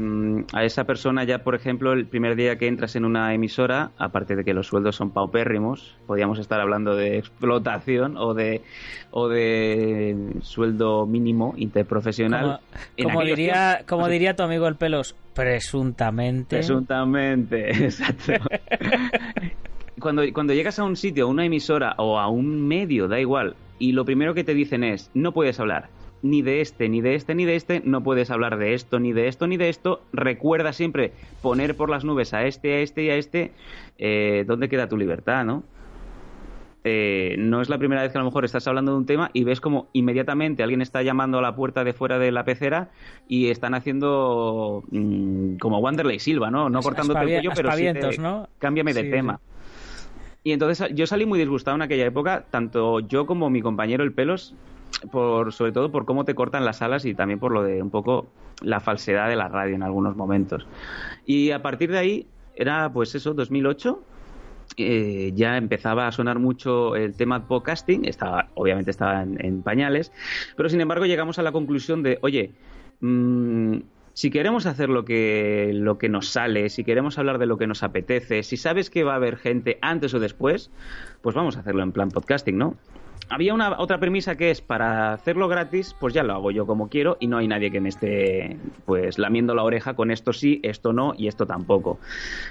a 0.51 0.65
esa 0.65 0.83
persona 0.83 1.23
ya, 1.23 1.39
por 1.39 1.55
ejemplo, 1.55 1.93
el 1.93 2.05
primer 2.05 2.35
día 2.35 2.57
que 2.57 2.67
entras 2.67 2.97
en 2.97 3.05
una 3.05 3.33
emisora, 3.33 3.91
aparte 3.97 4.35
de 4.35 4.43
que 4.43 4.53
los 4.53 4.67
sueldos 4.67 4.97
son 4.97 5.11
paupérrimos, 5.11 5.95
podríamos 6.05 6.39
estar 6.39 6.59
hablando 6.59 6.93
de 6.95 7.17
explotación 7.17 8.17
o 8.17 8.33
de 8.33 8.61
o 9.11 9.29
de 9.29 10.33
sueldo 10.41 11.05
mínimo 11.05 11.53
interprofesional. 11.55 12.59
Como, 12.97 13.09
como 13.09 13.23
diría, 13.23 13.53
tiempos, 13.53 13.85
como 13.87 14.07
diría 14.09 14.35
tu 14.35 14.43
amigo 14.43 14.67
el 14.67 14.75
pelos, 14.75 15.15
presuntamente. 15.33 16.57
Presuntamente, 16.57 17.69
exacto. 17.85 18.33
Cuando, 19.99 20.23
cuando 20.33 20.53
llegas 20.53 20.79
a 20.79 20.83
un 20.83 20.95
sitio, 20.95 21.25
a 21.25 21.27
una 21.27 21.45
emisora 21.45 21.95
o 21.97 22.19
a 22.19 22.27
un 22.27 22.67
medio, 22.67 23.07
da 23.07 23.19
igual, 23.19 23.55
y 23.77 23.91
lo 23.91 24.05
primero 24.05 24.33
que 24.33 24.43
te 24.43 24.53
dicen 24.53 24.83
es, 24.83 25.09
no 25.13 25.31
puedes 25.33 25.59
hablar 25.59 25.89
ni 26.21 26.41
de 26.41 26.61
este, 26.61 26.89
ni 26.89 27.01
de 27.01 27.15
este, 27.15 27.35
ni 27.35 27.45
de 27.45 27.55
este, 27.55 27.81
no 27.85 28.03
puedes 28.03 28.29
hablar 28.29 28.57
de 28.57 28.73
esto, 28.73 28.99
ni 28.99 29.13
de 29.13 29.27
esto, 29.27 29.47
ni 29.47 29.57
de 29.57 29.69
esto, 29.69 30.01
recuerda 30.11 30.73
siempre 30.73 31.13
poner 31.41 31.75
por 31.75 31.89
las 31.89 32.03
nubes 32.03 32.33
a 32.33 32.45
este, 32.45 32.73
a 32.73 32.79
este 32.79 33.03
y 33.03 33.09
a 33.09 33.15
este, 33.15 33.51
eh, 33.97 34.43
¿dónde 34.47 34.69
queda 34.69 34.89
tu 34.89 34.97
libertad, 34.97 35.45
no? 35.45 35.63
Eh, 36.85 37.35
no 37.37 37.61
es 37.61 37.67
la 37.67 37.77
primera 37.77 38.01
vez 38.01 38.13
que 38.13 38.17
a 38.17 38.21
lo 38.21 38.25
mejor 38.25 38.45
estás 38.45 38.65
hablando 38.65 38.93
de 38.93 38.99
un 38.99 39.05
tema 39.05 39.31
y 39.33 39.43
ves 39.43 39.59
como 39.59 39.89
inmediatamente 39.91 40.63
alguien 40.63 40.81
está 40.81 41.01
llamando 41.01 41.39
a 41.39 41.41
la 41.41 41.53
puerta 41.53 41.83
de 41.83 41.91
fuera 41.91 42.19
de 42.19 42.31
la 42.31 42.45
pecera 42.45 42.89
y 43.27 43.49
están 43.49 43.73
haciendo 43.73 44.83
mmm, 44.89 45.57
como 45.57 45.79
Wanderley 45.79 46.19
Silva, 46.19 46.49
¿no? 46.49 46.69
No 46.69 46.81
cortándote 46.81 47.19
el 47.19 47.27
cuello, 47.27 47.51
pero 47.53 47.71
sí 47.73 47.83
te, 47.83 48.17
¿no? 48.17 48.47
cámbiame 48.59 48.93
de 48.93 49.03
sí, 49.03 49.11
tema. 49.11 49.41
Y 50.43 50.53
entonces 50.53 50.89
yo 50.95 51.05
salí 51.05 51.25
muy 51.25 51.39
disgustado 51.39 51.75
en 51.75 51.81
aquella 51.81 52.05
época, 52.05 52.45
tanto 52.49 52.99
yo 53.01 53.25
como 53.25 53.49
mi 53.49 53.61
compañero 53.61 54.03
el 54.03 54.13
Pelos, 54.13 54.55
por 55.11 55.53
sobre 55.53 55.71
todo 55.71 55.91
por 55.91 56.05
cómo 56.05 56.25
te 56.25 56.35
cortan 56.35 56.65
las 56.65 56.81
alas 56.81 57.05
y 57.05 57.13
también 57.13 57.39
por 57.39 57.51
lo 57.51 57.63
de 57.63 57.81
un 57.81 57.89
poco 57.89 58.27
la 58.61 58.79
falsedad 58.79 59.29
de 59.29 59.35
la 59.35 59.47
radio 59.47 59.75
en 59.75 59.83
algunos 59.83 60.15
momentos. 60.15 60.65
Y 61.25 61.51
a 61.51 61.61
partir 61.61 61.91
de 61.91 61.97
ahí 61.97 62.27
era 62.55 62.91
pues 62.91 63.15
eso, 63.15 63.33
2008 63.33 64.01
eh, 64.77 65.31
ya 65.35 65.57
empezaba 65.57 66.07
a 66.07 66.11
sonar 66.11 66.39
mucho 66.39 66.95
el 66.95 67.13
tema 67.15 67.47
podcasting, 67.47 68.05
estaba, 68.05 68.49
obviamente 68.55 68.91
estaba 68.91 69.23
en, 69.23 69.61
pañales, 69.61 70.11
pero 70.55 70.69
sin 70.69 70.79
embargo 70.79 71.05
llegamos 71.05 71.39
a 71.39 71.43
la 71.43 71.51
conclusión 71.51 72.03
de, 72.03 72.19
oye, 72.21 72.51
mmm, 73.01 73.77
si 74.19 74.31
queremos 74.31 74.65
hacer 74.65 74.89
lo 74.89 75.05
que, 75.05 75.71
lo 75.73 75.97
que 75.97 76.09
nos 76.09 76.27
sale, 76.27 76.67
si 76.67 76.83
queremos 76.83 77.17
hablar 77.17 77.37
de 77.37 77.45
lo 77.45 77.57
que 77.57 77.67
nos 77.67 77.83
apetece, 77.83 78.43
si 78.43 78.57
sabes 78.57 78.89
que 78.89 79.05
va 79.05 79.13
a 79.13 79.15
haber 79.15 79.37
gente 79.37 79.77
antes 79.81 80.13
o 80.13 80.19
después, 80.19 80.71
pues 81.21 81.35
vamos 81.35 81.57
a 81.57 81.61
hacerlo 81.61 81.83
en 81.83 81.91
plan 81.91 82.09
podcasting, 82.09 82.57
¿no? 82.57 82.75
había 83.29 83.53
una 83.53 83.79
otra 83.79 83.99
premisa 83.99 84.35
que 84.35 84.49
es 84.49 84.59
para 84.61 85.13
hacerlo 85.13 85.47
gratis, 85.47 85.95
pues 85.99 86.13
ya 86.13 86.23
lo 86.23 86.33
hago 86.33 86.51
yo 86.51 86.65
como 86.65 86.89
quiero 86.89 87.17
y 87.19 87.27
no 87.27 87.37
hay 87.37 87.47
nadie 87.47 87.71
que 87.71 87.79
me 87.79 87.89
esté 87.89 88.57
pues 88.85 89.19
lamiendo 89.19 89.53
la 89.53 89.63
oreja 89.63 89.93
con 89.93 90.09
esto 90.09 90.33
sí, 90.33 90.59
esto 90.63 90.93
no 90.93 91.13
y 91.15 91.27
esto 91.27 91.45
tampoco. 91.45 91.99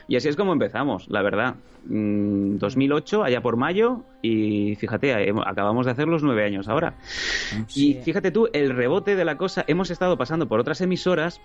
Y 0.06 0.16
así 0.16 0.28
es 0.28 0.36
como 0.36 0.52
empezamos, 0.52 1.08
la 1.08 1.22
verdad. 1.22 1.56
2008, 1.84 3.20
mm, 3.20 3.22
allá 3.22 3.40
por 3.40 3.56
mayo, 3.56 4.04
y 4.22 4.76
fíjate, 4.76 5.32
acabamos 5.44 5.86
de 5.86 5.92
hacer 5.92 6.06
los 6.06 6.22
nueve 6.22 6.44
años 6.44 6.68
ahora. 6.68 6.94
Y 7.74 7.94
fíjate 7.94 8.30
tú, 8.30 8.48
el 8.52 8.70
rebote 8.70 9.16
de 9.16 9.24
la 9.24 9.36
cosa, 9.36 9.64
hemos 9.66 9.90
estado 9.90 10.16
pasando 10.16 10.48
por 10.48 10.60
otras 10.60 10.80
emisoras 10.80 11.40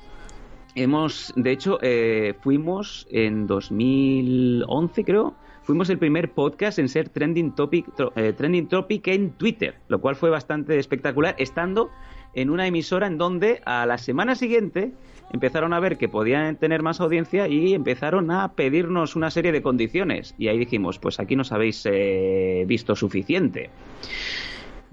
Hemos, 0.75 1.31
de 1.36 1.51
hecho, 1.51 1.77
eh, 1.83 2.33
fuimos 2.41 3.05
en 3.12 3.45
2011, 3.45 5.03
creo, 5.03 5.36
fuimos 5.63 5.89
el 5.89 5.97
primer 5.97 6.32
podcast 6.32 6.80
en 6.80 6.89
ser 6.89 7.10
trending 7.10 7.56
topic, 7.56 7.88
eh, 8.15 8.34
trending 8.34 8.67
topic 8.67 9.08
en 9.08 9.32
Twitter, 9.32 9.76
lo 9.88 9.99
cual 9.99 10.15
fue 10.15 10.30
bastante 10.30 10.78
espectacular, 10.78 11.36
estando 11.38 11.89
en 12.34 12.49
una 12.49 12.67
emisora 12.67 13.08
en 13.08 13.17
donde 13.17 13.62
a 13.65 13.86
la 13.86 13.97
semana 13.97 14.36
siguiente 14.36 14.91
empezaron 15.32 15.73
a 15.73 15.80
ver 15.80 15.97
que 15.97 16.08
podían 16.08 16.56
tener 16.58 16.84
más 16.84 17.02
audiencia 17.02 17.47
y 17.47 17.73
empezaron 17.73 18.32
a 18.32 18.54
pedirnos 18.54 19.15
una 19.15 19.32
serie 19.32 19.52
de 19.52 19.62
condiciones. 19.62 20.36
Y 20.38 20.47
ahí 20.47 20.60
dijimos, 20.60 20.99
pues 20.99 21.19
aquí 21.19 21.36
nos 21.36 21.52
habéis 21.52 21.84
eh, 21.86 22.63
visto 22.67 22.95
suficiente. 22.95 23.69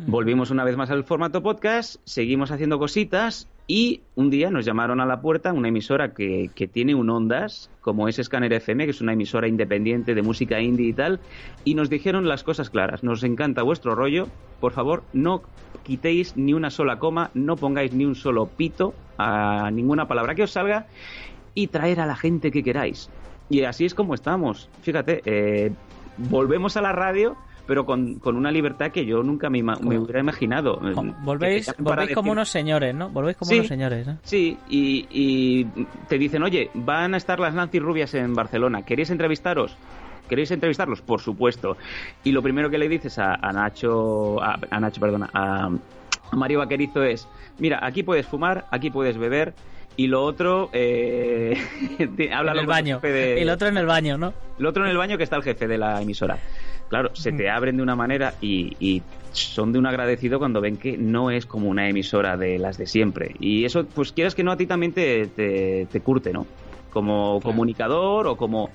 Volvimos 0.07 0.51
una 0.51 0.65
vez 0.65 0.79
más 0.79 0.91
al 0.91 1.05
formato 1.05 1.43
podcast, 1.43 1.97
seguimos 2.05 2.51
haciendo 2.51 2.79
cositas 2.79 3.49
y 3.67 4.01
un 4.15 4.31
día 4.31 4.51
nos 4.51 4.65
llamaron 4.65 4.99
a 4.99 5.05
la 5.05 5.21
puerta 5.21 5.53
una 5.53 5.69
emisora 5.69 6.15
que, 6.15 6.51
que, 6.55 6.67
tiene 6.67 6.95
un 6.95 7.11
ondas, 7.11 7.71
como 7.83 8.09
es 8.09 8.17
Scanner 8.17 8.51
FM, 8.53 8.87
que 8.87 8.93
es 8.93 9.03
una 9.03 9.13
emisora 9.13 9.47
independiente 9.47 10.15
de 10.15 10.23
música 10.23 10.59
indie 10.59 10.89
y 10.89 10.93
tal, 10.95 11.21
y 11.65 11.75
nos 11.75 11.91
dijeron 11.91 12.29
las 12.29 12.45
cosas 12.45 12.71
claras. 12.71 13.05
Nos 13.05 13.23
encanta 13.25 13.63
vuestro 13.63 13.95
rollo, 13.95 14.27
por 14.59 14.73
favor, 14.73 15.03
no 15.13 15.43
quitéis 15.83 16.35
ni 16.35 16.55
una 16.55 16.71
sola 16.71 16.99
coma, 16.99 17.31
no 17.35 17.57
pongáis 17.57 17.93
ni 17.93 18.07
un 18.07 18.15
solo 18.15 18.47
pito 18.47 18.95
a 19.19 19.71
ninguna 19.71 20.09
palabra 20.09 20.35
que 20.35 20.45
os 20.45 20.51
salga 20.51 20.87
y 21.55 21.67
traer 21.67 22.01
a 22.01 22.07
la 22.07 22.17
gente 22.17 22.51
que 22.51 22.63
queráis. 22.63 23.11
Y 23.51 23.65
así 23.65 23.85
es 23.85 23.95
como 23.95 24.15
estamos. 24.15 24.71
Fíjate, 24.81 25.21
eh, 25.27 25.73
volvemos 26.17 26.79
a 26.79 26.81
la 26.81 26.93
radio 26.93 27.37
pero 27.71 27.87
con, 27.87 28.17
con 28.17 28.35
una 28.35 28.51
libertad 28.51 28.91
que 28.91 29.07
yo 29.07 29.23
nunca 29.23 29.49
me, 29.49 29.63
me 29.63 29.97
hubiera 29.97 30.19
imaginado. 30.19 30.81
Volvéis, 31.23 31.73
volvéis 31.79 32.13
como 32.17 32.33
unos 32.33 32.49
señores, 32.49 32.93
¿no? 32.93 33.11
Volvéis 33.11 33.37
como 33.37 33.53
unos 33.53 33.69
señores. 33.69 34.09
¿eh? 34.09 34.17
Sí, 34.25 34.59
y, 34.69 35.07
y 35.09 35.65
te 36.09 36.19
dicen, 36.19 36.43
oye, 36.43 36.69
van 36.75 37.15
a 37.15 37.17
estar 37.17 37.39
las 37.39 37.55
Nancy 37.55 37.79
Rubias 37.79 38.13
en 38.15 38.35
Barcelona, 38.35 38.83
¿queréis 38.85 39.11
entrevistaros? 39.11 39.77
¿Queréis 40.29 40.51
entrevistarlos? 40.51 41.01
Por 41.01 41.21
supuesto. 41.21 41.77
Y 42.25 42.33
lo 42.33 42.43
primero 42.43 42.71
que 42.71 42.79
le 42.79 42.89
dices 42.89 43.21
a, 43.21 43.35
a 43.35 43.53
Nacho, 43.53 44.43
a, 44.43 44.81
Nacho, 44.81 45.01
perdona, 45.01 45.31
a, 45.33 45.71
Mario 46.33 46.59
Vaquerizo 46.59 47.05
es, 47.05 47.29
mira, 47.61 47.79
aquí 47.87 48.03
puedes 48.03 48.27
fumar, 48.27 48.67
aquí 48.73 48.91
puedes 48.91 49.17
beber, 49.17 49.55
y 49.97 50.09
lo 50.09 50.25
otro 50.25 50.71
eh, 50.73 51.57
habla 52.35 52.51
en 52.51 52.59
el 52.59 52.67
baño 52.67 53.01
el 53.03 53.49
otro 53.51 53.69
en 53.69 53.77
el 53.77 53.87
baño 53.87 54.17
no 54.17 54.33
el 54.59 54.67
otro 54.67 54.85
en 54.85 54.91
el 54.91 54.97
baño 54.97 55.19
que 55.19 55.25
está 55.25 55.37
el 55.37 55.43
jefe 55.43 55.67
de 55.67 55.79
la 55.79 56.01
emisora 56.01 56.39
claro, 56.91 57.15
se 57.15 57.33
te 57.33 57.49
abren 57.49 57.77
de 57.77 57.83
una 57.83 57.97
manera 57.97 58.35
y, 58.43 59.03
son 59.33 59.73
de 59.73 59.79
un 59.79 59.87
agradecido 59.87 60.41
cuando 60.41 60.61
ven 60.61 60.77
que 60.77 60.99
no 60.99 61.31
es 61.31 61.47
como 61.47 61.69
una 61.69 61.89
emisora 61.89 62.37
de 62.37 62.59
las 62.59 62.77
de 62.79 62.87
siempre. 62.87 63.37
Y 63.39 63.65
eso, 63.65 63.87
pues 63.87 64.11
quieras 64.11 64.35
que 64.35 64.43
no, 64.43 64.51
a 64.51 64.57
ti 64.57 64.67
también 64.67 64.93
te, 64.93 65.29
te, 65.29 66.01
curte, 66.01 66.33
¿no? 66.33 66.49
Como 66.91 67.41
comunicador 67.41 68.27
o 68.27 68.37
como, 68.37 68.71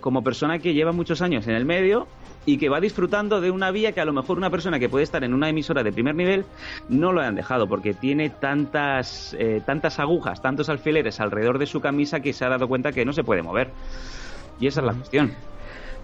como 0.00 0.22
persona 0.22 0.60
que 0.60 0.72
lleva 0.72 0.92
muchos 0.92 1.20
años 1.20 1.48
en 1.48 1.56
el 1.56 1.64
medio 1.64 2.06
y 2.46 2.58
que 2.58 2.68
va 2.68 2.80
disfrutando 2.80 3.40
de 3.40 3.50
una 3.50 3.72
vía 3.72 3.90
que 3.90 4.00
a 4.00 4.04
lo 4.04 4.12
mejor 4.12 4.38
una 4.38 4.50
persona 4.50 4.78
que 4.78 4.88
puede 4.88 5.02
estar 5.02 5.24
en 5.24 5.34
una 5.34 5.48
emisora 5.48 5.82
de 5.82 5.90
primer 5.90 6.14
nivel 6.14 6.46
no 6.88 7.12
lo 7.12 7.20
han 7.20 7.34
dejado 7.34 7.66
porque 7.66 7.92
tiene 7.92 8.30
tantas, 8.30 9.34
eh, 9.36 9.60
tantas 9.66 9.98
agujas, 9.98 10.40
tantos 10.40 10.68
alfileres 10.68 11.18
alrededor 11.18 11.58
de 11.58 11.66
su 11.66 11.80
camisa 11.80 12.20
que 12.20 12.32
se 12.32 12.44
ha 12.44 12.50
dado 12.50 12.68
cuenta 12.68 12.92
que 12.92 13.04
no 13.04 13.12
se 13.12 13.24
puede 13.24 13.42
mover. 13.42 13.72
Y 14.60 14.68
esa 14.68 14.80
es 14.80 14.86
la 14.86 14.94
cuestión. 14.94 15.32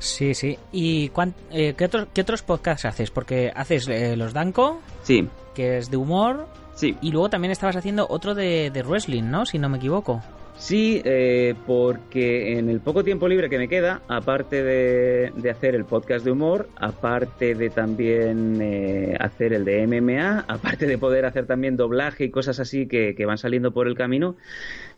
Sí, 0.04 0.34
sí. 0.34 0.58
¿Y 0.70 1.10
eh, 1.50 1.74
¿qué, 1.76 1.84
otros, 1.86 2.08
qué 2.12 2.20
otros 2.20 2.42
podcasts 2.42 2.84
haces? 2.84 3.10
Porque 3.10 3.50
haces 3.54 3.88
eh, 3.88 4.16
los 4.16 4.34
Danco, 4.34 4.80
sí. 5.02 5.26
que 5.54 5.78
es 5.78 5.90
de 5.90 5.96
humor, 5.96 6.46
sí. 6.74 6.96
y 7.00 7.10
luego 7.10 7.30
también 7.30 7.52
estabas 7.52 7.76
haciendo 7.76 8.06
otro 8.10 8.34
de, 8.34 8.70
de 8.70 8.82
wrestling, 8.82 9.24
¿no? 9.24 9.46
Si 9.46 9.58
no 9.58 9.70
me 9.70 9.78
equivoco. 9.78 10.22
Sí, 10.56 11.02
eh, 11.04 11.54
porque 11.66 12.56
en 12.58 12.70
el 12.70 12.80
poco 12.80 13.02
tiempo 13.02 13.26
libre 13.26 13.50
que 13.50 13.58
me 13.58 13.68
queda, 13.68 14.02
aparte 14.06 14.62
de, 14.62 15.50
hacer 15.50 15.74
el 15.74 15.84
podcast 15.84 16.24
de 16.24 16.30
humor, 16.30 16.68
aparte 16.76 17.54
de 17.56 17.70
también 17.70 18.60
eh, 18.62 19.16
hacer 19.18 19.52
el 19.52 19.64
de 19.64 19.86
MMA, 19.86 20.44
aparte 20.48 20.86
de 20.86 20.96
poder 20.96 21.26
hacer 21.26 21.46
también 21.46 21.76
doblaje 21.76 22.24
y 22.24 22.30
cosas 22.30 22.60
así 22.60 22.86
que, 22.86 23.14
que 23.16 23.26
van 23.26 23.36
saliendo 23.36 23.72
por 23.72 23.88
el 23.88 23.96
camino, 23.96 24.36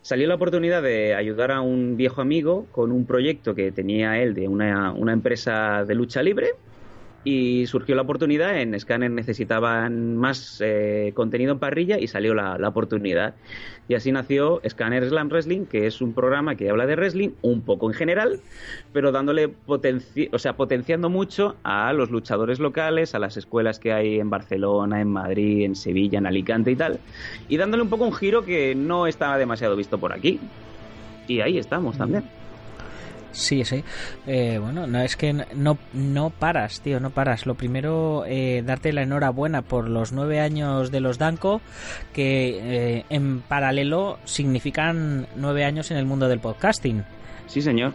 salió 0.03 0.29
la 0.29 0.35
oportunidad 0.35 0.83
de 0.83 1.14
ayudar 1.14 1.51
a 1.51 1.62
un 1.62 1.97
viejo 1.97 2.21
amigo 2.21 2.66
con 2.71 2.92
un 2.92 3.07
proyecto 3.07 3.55
que 3.55 3.73
tenía 3.73 4.23
él 4.23 4.35
de 4.35 4.49
una 4.49 5.12
empresa 5.12 5.85
de 5.85 5.95
lucha 5.95 6.23
libre 6.23 6.51
y 7.27 7.67
surgió 7.67 7.97
la 7.97 8.03
oportunidad, 8.03 8.57
en 8.57 8.79
Scanner 8.79 9.11
necesitaban 9.11 10.17
más 10.17 10.62
eh, 10.65 11.11
contenido 11.12 11.51
en 11.55 11.59
parrilla 11.59 11.99
y 11.99 12.07
salió 12.07 12.35
la, 12.35 12.57
oportunidad. 12.69 13.35
Y 13.89 13.95
así 13.95 14.12
nació 14.12 14.61
Scanner 14.65 15.05
Slam 15.09 15.29
Wrestling, 15.29 15.65
que 15.65 15.89
es 15.89 16.01
un 16.01 16.12
programa 16.12 16.55
que 16.55 16.71
habla 16.71 16.87
de 16.87 16.95
wrestling 16.95 17.31
un 17.43 17.62
poco 17.62 17.91
en 17.91 17.95
general, 17.95 18.39
pero 18.93 19.11
dándole 19.11 19.53
o 19.67 20.39
sea, 20.39 20.53
potenciando 20.53 21.11
mucho 21.11 21.57
a 21.65 21.93
los 21.93 22.12
luchadores 22.12 22.61
locales, 22.61 23.17
a 23.17 23.19
las 23.19 23.37
escuelas 23.37 23.81
que 23.81 23.93
hay 23.93 24.21
en 24.21 24.31
Barcelona, 24.31 25.01
en 25.01 25.09
Madrid, 25.09 25.65
en 25.65 25.75
Sevilla, 25.75 26.21
en 26.21 26.27
Alicante 26.27 26.71
y 26.71 26.77
tal, 26.77 27.01
y 27.49 27.57
dándole 27.57 27.83
un 27.83 27.89
poco 27.89 28.05
un 28.05 28.12
giro 28.12 28.45
que 28.45 28.77
no 28.77 29.09
estaba 29.09 29.37
demasiado 29.37 29.75
visto 29.75 29.99
por 29.99 30.12
aquí. 30.12 30.39
Y 31.27 31.41
ahí 31.41 31.59
estamos 31.59 31.99
también. 31.99 32.23
Sí, 33.37 33.64
sí. 33.64 33.85
Eh, 34.27 34.59
bueno, 34.59 34.87
no 34.87 35.01
es 35.01 35.14
que 35.14 35.35
no, 35.35 35.79
no 35.92 36.31
paras, 36.31 36.81
tío, 36.81 37.01
no 37.01 37.11
paras. 37.11 37.44
Lo 37.44 37.55
primero, 37.55 38.25
eh, 38.27 38.62
darte 38.64 38.94
la 38.94 39.03
enhorabuena 39.03 39.61
por 39.61 39.88
los 39.90 40.12
nueve 40.12 40.40
años 40.40 40.90
de 40.90 41.01
los 41.01 41.18
Danco, 41.18 41.61
que 42.14 42.59
eh, 42.99 43.05
en 43.11 43.42
paralelo 43.42 44.18
significan 44.25 45.27
nueve 45.37 45.64
años 45.64 45.90
en 45.90 45.99
el 45.99 46.07
mundo 46.07 46.29
del 46.29 46.40
podcasting. 46.40 47.05
Sí, 47.46 47.61
señor. 47.61 47.92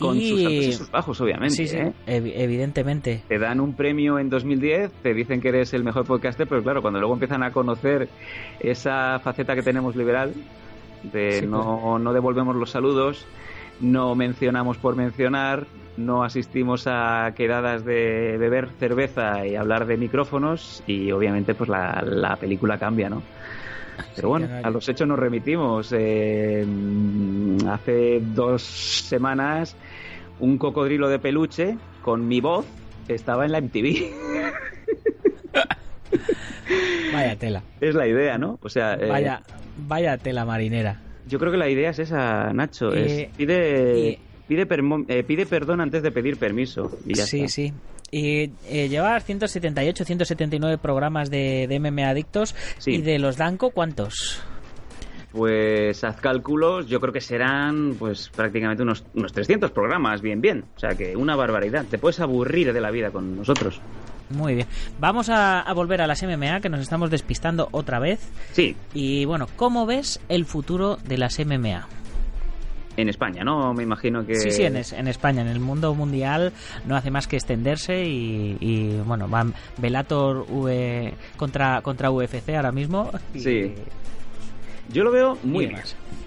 Con 0.00 0.20
sus 0.20 0.40
altos 0.40 0.52
y 0.52 0.72
sus 0.72 0.90
bajos, 0.90 1.20
obviamente. 1.20 1.54
Sí, 1.54 1.68
sí, 1.68 1.78
evidentemente. 2.06 3.22
Te 3.28 3.38
dan 3.38 3.60
un 3.60 3.74
premio 3.74 4.18
en 4.18 4.28
2010, 4.28 4.90
te 5.00 5.14
dicen 5.14 5.40
que 5.40 5.50
eres 5.50 5.72
el 5.72 5.84
mejor 5.84 6.04
podcaster, 6.04 6.48
pero 6.48 6.60
claro, 6.64 6.82
cuando 6.82 6.98
luego 6.98 7.14
empiezan 7.14 7.44
a 7.44 7.52
conocer 7.52 8.08
esa 8.58 9.20
faceta 9.20 9.54
que 9.54 9.62
tenemos 9.62 9.94
liberal, 9.94 10.34
de 11.04 11.42
no, 11.42 12.00
no 12.00 12.12
devolvemos 12.12 12.56
los 12.56 12.70
saludos, 12.70 13.24
no 13.80 14.14
mencionamos 14.14 14.78
por 14.78 14.96
mencionar, 14.96 15.66
no 15.96 16.24
asistimos 16.24 16.86
a 16.86 17.32
quedadas 17.36 17.84
de 17.84 18.36
beber 18.38 18.68
cerveza 18.78 19.46
y 19.46 19.56
hablar 19.56 19.86
de 19.86 19.96
micrófonos 19.96 20.82
y 20.86 21.12
obviamente 21.12 21.54
pues 21.54 21.68
la, 21.70 22.36
película 22.40 22.78
cambia, 22.78 23.08
¿no? 23.08 23.22
Pero 24.16 24.28
bueno, 24.28 24.48
a 24.62 24.70
los 24.70 24.88
hechos 24.88 25.06
nos 25.06 25.18
remitimos. 25.18 25.92
Eh, 25.96 26.66
hace 27.68 28.20
dos 28.20 28.62
semanas 28.62 29.76
un 30.40 30.58
cocodrilo 30.58 31.08
de 31.08 31.20
peluche 31.20 31.78
con 32.02 32.26
mi 32.26 32.40
voz 32.40 32.66
estaba 33.06 33.44
en 33.44 33.52
la 33.52 33.60
MTV. 33.60 34.10
Vaya 37.12 37.36
tela. 37.36 37.62
Es 37.80 37.94
la 37.94 38.08
idea, 38.08 38.38
¿no? 38.38 38.58
O 38.62 38.68
sea, 38.68 38.94
eh, 38.94 39.08
vaya, 39.08 39.42
vaya 39.86 40.18
tela 40.18 40.44
marinera. 40.44 41.00
Yo 41.26 41.38
creo 41.38 41.50
que 41.52 41.58
la 41.58 41.68
idea 41.68 41.90
es 41.90 41.98
esa, 41.98 42.52
Nacho. 42.52 42.92
es, 42.92 43.12
eh, 43.12 43.30
pide, 43.36 44.18
pide, 44.46 44.66
eh, 45.08 45.22
pide 45.24 45.46
perdón 45.46 45.80
antes 45.80 46.02
de 46.02 46.10
pedir 46.10 46.36
permiso. 46.36 46.98
Y 47.06 47.14
ya 47.14 47.24
sí, 47.24 47.48
sí. 47.48 47.72
Y 48.10 48.52
eh, 48.68 48.88
llevar 48.88 49.22
178, 49.22 50.04
179 50.04 50.78
programas 50.78 51.30
de, 51.30 51.66
de 51.66 51.80
MMA 51.80 52.10
Adictos. 52.10 52.54
¿Y 52.86 53.00
de 53.00 53.18
los 53.18 53.36
Danco 53.36 53.70
cuántos? 53.70 54.40
Pues 55.32 56.04
haz 56.04 56.20
cálculos, 56.20 56.86
yo 56.86 57.00
creo 57.00 57.12
que 57.12 57.20
serán 57.20 57.96
pues 57.98 58.28
prácticamente 58.28 58.84
unos, 58.84 59.04
unos 59.14 59.32
300 59.32 59.72
programas, 59.72 60.22
bien, 60.22 60.40
bien. 60.40 60.64
O 60.76 60.78
sea 60.78 60.90
que 60.90 61.16
una 61.16 61.34
barbaridad. 61.34 61.84
Te 61.90 61.98
puedes 61.98 62.20
aburrir 62.20 62.72
de 62.72 62.80
la 62.80 62.92
vida 62.92 63.10
con 63.10 63.36
nosotros. 63.36 63.80
Muy 64.34 64.54
bien. 64.54 64.66
Vamos 64.98 65.28
a, 65.30 65.64
volver 65.74 66.02
a 66.02 66.06
las 66.06 66.22
MMA, 66.22 66.60
que 66.60 66.68
nos 66.68 66.80
estamos 66.80 67.10
despistando 67.10 67.68
otra 67.72 67.98
vez. 67.98 68.20
Sí. 68.52 68.76
Y 68.92 69.24
bueno, 69.24 69.46
¿cómo 69.56 69.86
ves 69.86 70.20
el 70.28 70.44
futuro 70.44 70.96
de 70.96 71.18
las 71.18 71.38
MMA? 71.38 71.86
en 72.96 73.08
España, 73.08 73.42
¿no? 73.42 73.74
Me 73.74 73.82
imagino 73.82 74.24
que... 74.24 74.36
Sí, 74.36 74.52
sí, 74.52 74.62
en, 74.62 74.76
España. 74.76 75.42
En 75.42 75.48
el 75.48 75.58
mundo 75.58 75.94
mundial 75.96 76.52
no 76.86 76.94
hace 76.94 77.10
más 77.10 77.26
que 77.26 77.34
extenderse 77.34 78.04
y, 78.04 79.00
bueno, 79.04 79.26
van 79.26 79.52
Velator 79.78 80.46
v 80.48 81.12
contra, 81.36 81.82
contra 81.82 82.12
UFC 82.12 82.50
ahora 82.50 82.70
mismo. 82.70 83.10
Sí. 83.34 83.74
Yo 84.92 85.02
lo 85.02 85.10
veo 85.10 85.38
muy 85.42 85.66
bien. 85.66 85.80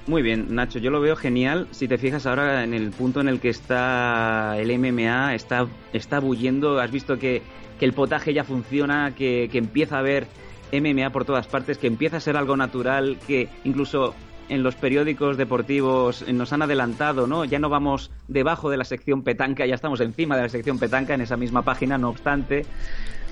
Muy 0.08 0.22
bien, 0.22 0.56
Nacho, 0.56 0.80
yo 0.80 0.90
lo 0.90 1.02
veo 1.02 1.16
genial. 1.16 1.68
Si 1.72 1.88
te 1.88 1.98
fijas 1.98 2.26
ahora 2.26 2.64
en 2.64 2.74
el 2.74 2.92
punto 2.92 3.20
en 3.20 3.28
el 3.28 3.40
que 3.40 3.50
está 3.50 4.58
el 4.58 4.78
MMA, 4.80 5.36
está, 5.36 5.68
está 5.94 6.20
bullendo. 6.20 6.80
Has 6.80 6.92
visto 6.92 7.20
que, 7.20 7.42
el 7.86 7.94
potaje 7.94 8.34
ya 8.34 8.44
funciona, 8.44 9.14
que, 9.16 9.50
que 9.52 9.58
empieza 9.58 9.96
a 9.96 10.00
haber 10.00 10.28
MMA 10.72 11.10
por 11.12 11.26
todas 11.26 11.48
partes, 11.48 11.78
que 11.78 11.88
empieza 11.88 12.18
a 12.18 12.20
ser 12.20 12.38
algo 12.38 12.58
natural, 12.58 13.18
que 13.28 13.50
incluso 13.64 14.14
en 14.50 14.64
los 14.64 14.76
periódicos 14.76 15.38
deportivos 15.38 16.26
nos 16.28 16.54
han 16.54 16.62
adelantado, 16.62 17.28
¿no? 17.28 17.46
Ya 17.46 17.60
no 17.60 17.70
vamos 17.70 18.12
debajo 18.28 18.70
de 18.70 18.78
la 18.78 18.86
sección 18.86 19.24
petanca, 19.24 19.66
ya 19.66 19.76
estamos 19.76 20.00
encima 20.00 20.36
de 20.36 20.44
la 20.44 20.50
sección 20.50 20.80
petanca 20.80 21.14
en 21.14 21.22
esa 21.22 21.38
misma 21.38 21.64
página, 21.64 21.98
no 21.98 22.10
obstante. 22.10 22.66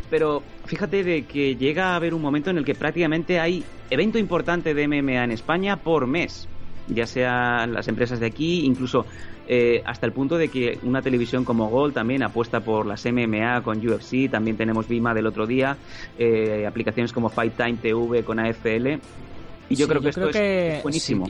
Pero 0.10 0.44
fíjate 0.66 1.04
de 1.04 1.24
que 1.24 1.56
llega 1.56 1.94
a 1.94 1.96
haber 1.96 2.14
un 2.14 2.22
momento 2.22 2.50
en 2.50 2.58
el 2.58 2.66
que 2.66 2.76
prácticamente 2.76 3.40
hay 3.40 3.64
evento 3.90 4.20
importante 4.20 4.74
de 4.74 4.88
MMA 4.88 5.24
en 5.24 5.32
España 5.32 5.78
por 5.78 6.06
mes, 6.06 6.48
ya 6.88 7.06
sean 7.06 7.74
las 7.74 7.88
empresas 7.88 8.20
de 8.20 8.28
aquí, 8.28 8.66
incluso 8.66 9.06
eh, 9.48 9.82
hasta 9.86 10.06
el 10.06 10.12
punto 10.12 10.38
de 10.38 10.50
que 10.50 10.80
una 10.84 11.02
televisión 11.02 11.46
como 11.46 11.70
Gol 11.70 11.94
también 11.94 12.24
apuesta 12.24 12.62
por 12.62 12.86
las 12.86 13.06
MMA 13.06 13.62
con 13.62 13.78
UFC, 13.78 14.30
también 14.30 14.58
tenemos 14.58 14.88
Vima 14.88 15.14
del 15.14 15.28
otro 15.28 15.46
día, 15.46 15.78
eh, 16.18 16.66
aplicaciones 16.68 17.14
como 17.14 17.30
Fight 17.30 17.56
Time 17.56 17.78
TV 17.82 18.24
con 18.24 18.40
AFL. 18.40 19.00
Y 19.70 19.76
yo 19.76 19.88
creo 19.88 20.02
que 20.02 20.10
esto 20.10 20.30
es 20.30 20.84
buenísimo. 20.84 21.28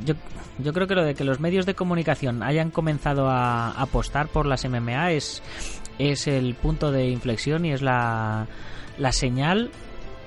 yo, 0.60 0.74
creo 0.74 0.88
que 0.88 0.96
lo 0.96 1.04
de 1.04 1.16
que 1.16 1.24
los 1.24 1.40
medios 1.40 1.66
de 1.66 1.74
comunicación 1.74 2.44
hayan 2.44 2.70
comenzado 2.70 3.30
a 3.30 3.72
apostar 3.72 4.28
por 4.28 4.46
las 4.46 4.68
MMA 4.68 5.14
es, 5.14 5.42
es 6.00 6.28
el 6.28 6.54
punto 6.56 6.92
de 6.92 7.10
inflexión 7.10 7.66
y 7.66 7.72
es 7.72 7.82
la, 7.82 8.48
la 8.98 9.12
señal 9.14 9.72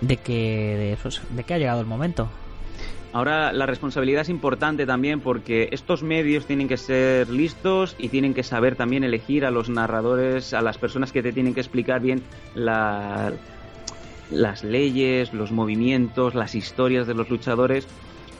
de 0.00 0.16
que, 0.16 0.76
de, 0.76 0.98
pues, 1.02 1.20
de 1.30 1.44
que 1.44 1.54
ha 1.54 1.58
llegado 1.58 1.80
el 1.80 1.86
momento. 1.86 2.30
Ahora 3.18 3.52
la 3.52 3.66
responsabilidad 3.66 4.20
es 4.22 4.28
importante 4.28 4.86
también 4.86 5.18
porque 5.18 5.70
estos 5.72 6.04
medios 6.04 6.46
tienen 6.46 6.68
que 6.68 6.76
ser 6.76 7.28
listos 7.28 7.96
y 7.98 8.10
tienen 8.10 8.32
que 8.32 8.44
saber 8.44 8.76
también 8.76 9.02
elegir 9.02 9.44
a 9.44 9.50
los 9.50 9.68
narradores, 9.68 10.54
a 10.54 10.62
las 10.62 10.78
personas 10.78 11.10
que 11.10 11.20
te 11.20 11.32
tienen 11.32 11.52
que 11.52 11.58
explicar 11.58 12.00
bien 12.00 12.22
la, 12.54 13.32
las 14.30 14.62
leyes, 14.62 15.32
los 15.32 15.50
movimientos, 15.50 16.36
las 16.36 16.54
historias 16.54 17.08
de 17.08 17.14
los 17.14 17.28
luchadores. 17.28 17.88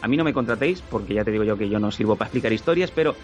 A 0.00 0.06
mí 0.06 0.16
no 0.16 0.22
me 0.22 0.32
contratéis, 0.32 0.80
porque 0.80 1.14
ya 1.14 1.24
te 1.24 1.32
digo 1.32 1.42
yo 1.42 1.58
que 1.58 1.68
yo 1.68 1.80
no 1.80 1.90
sirvo 1.90 2.14
para 2.14 2.28
explicar 2.28 2.52
historias, 2.52 2.92
pero 2.92 3.16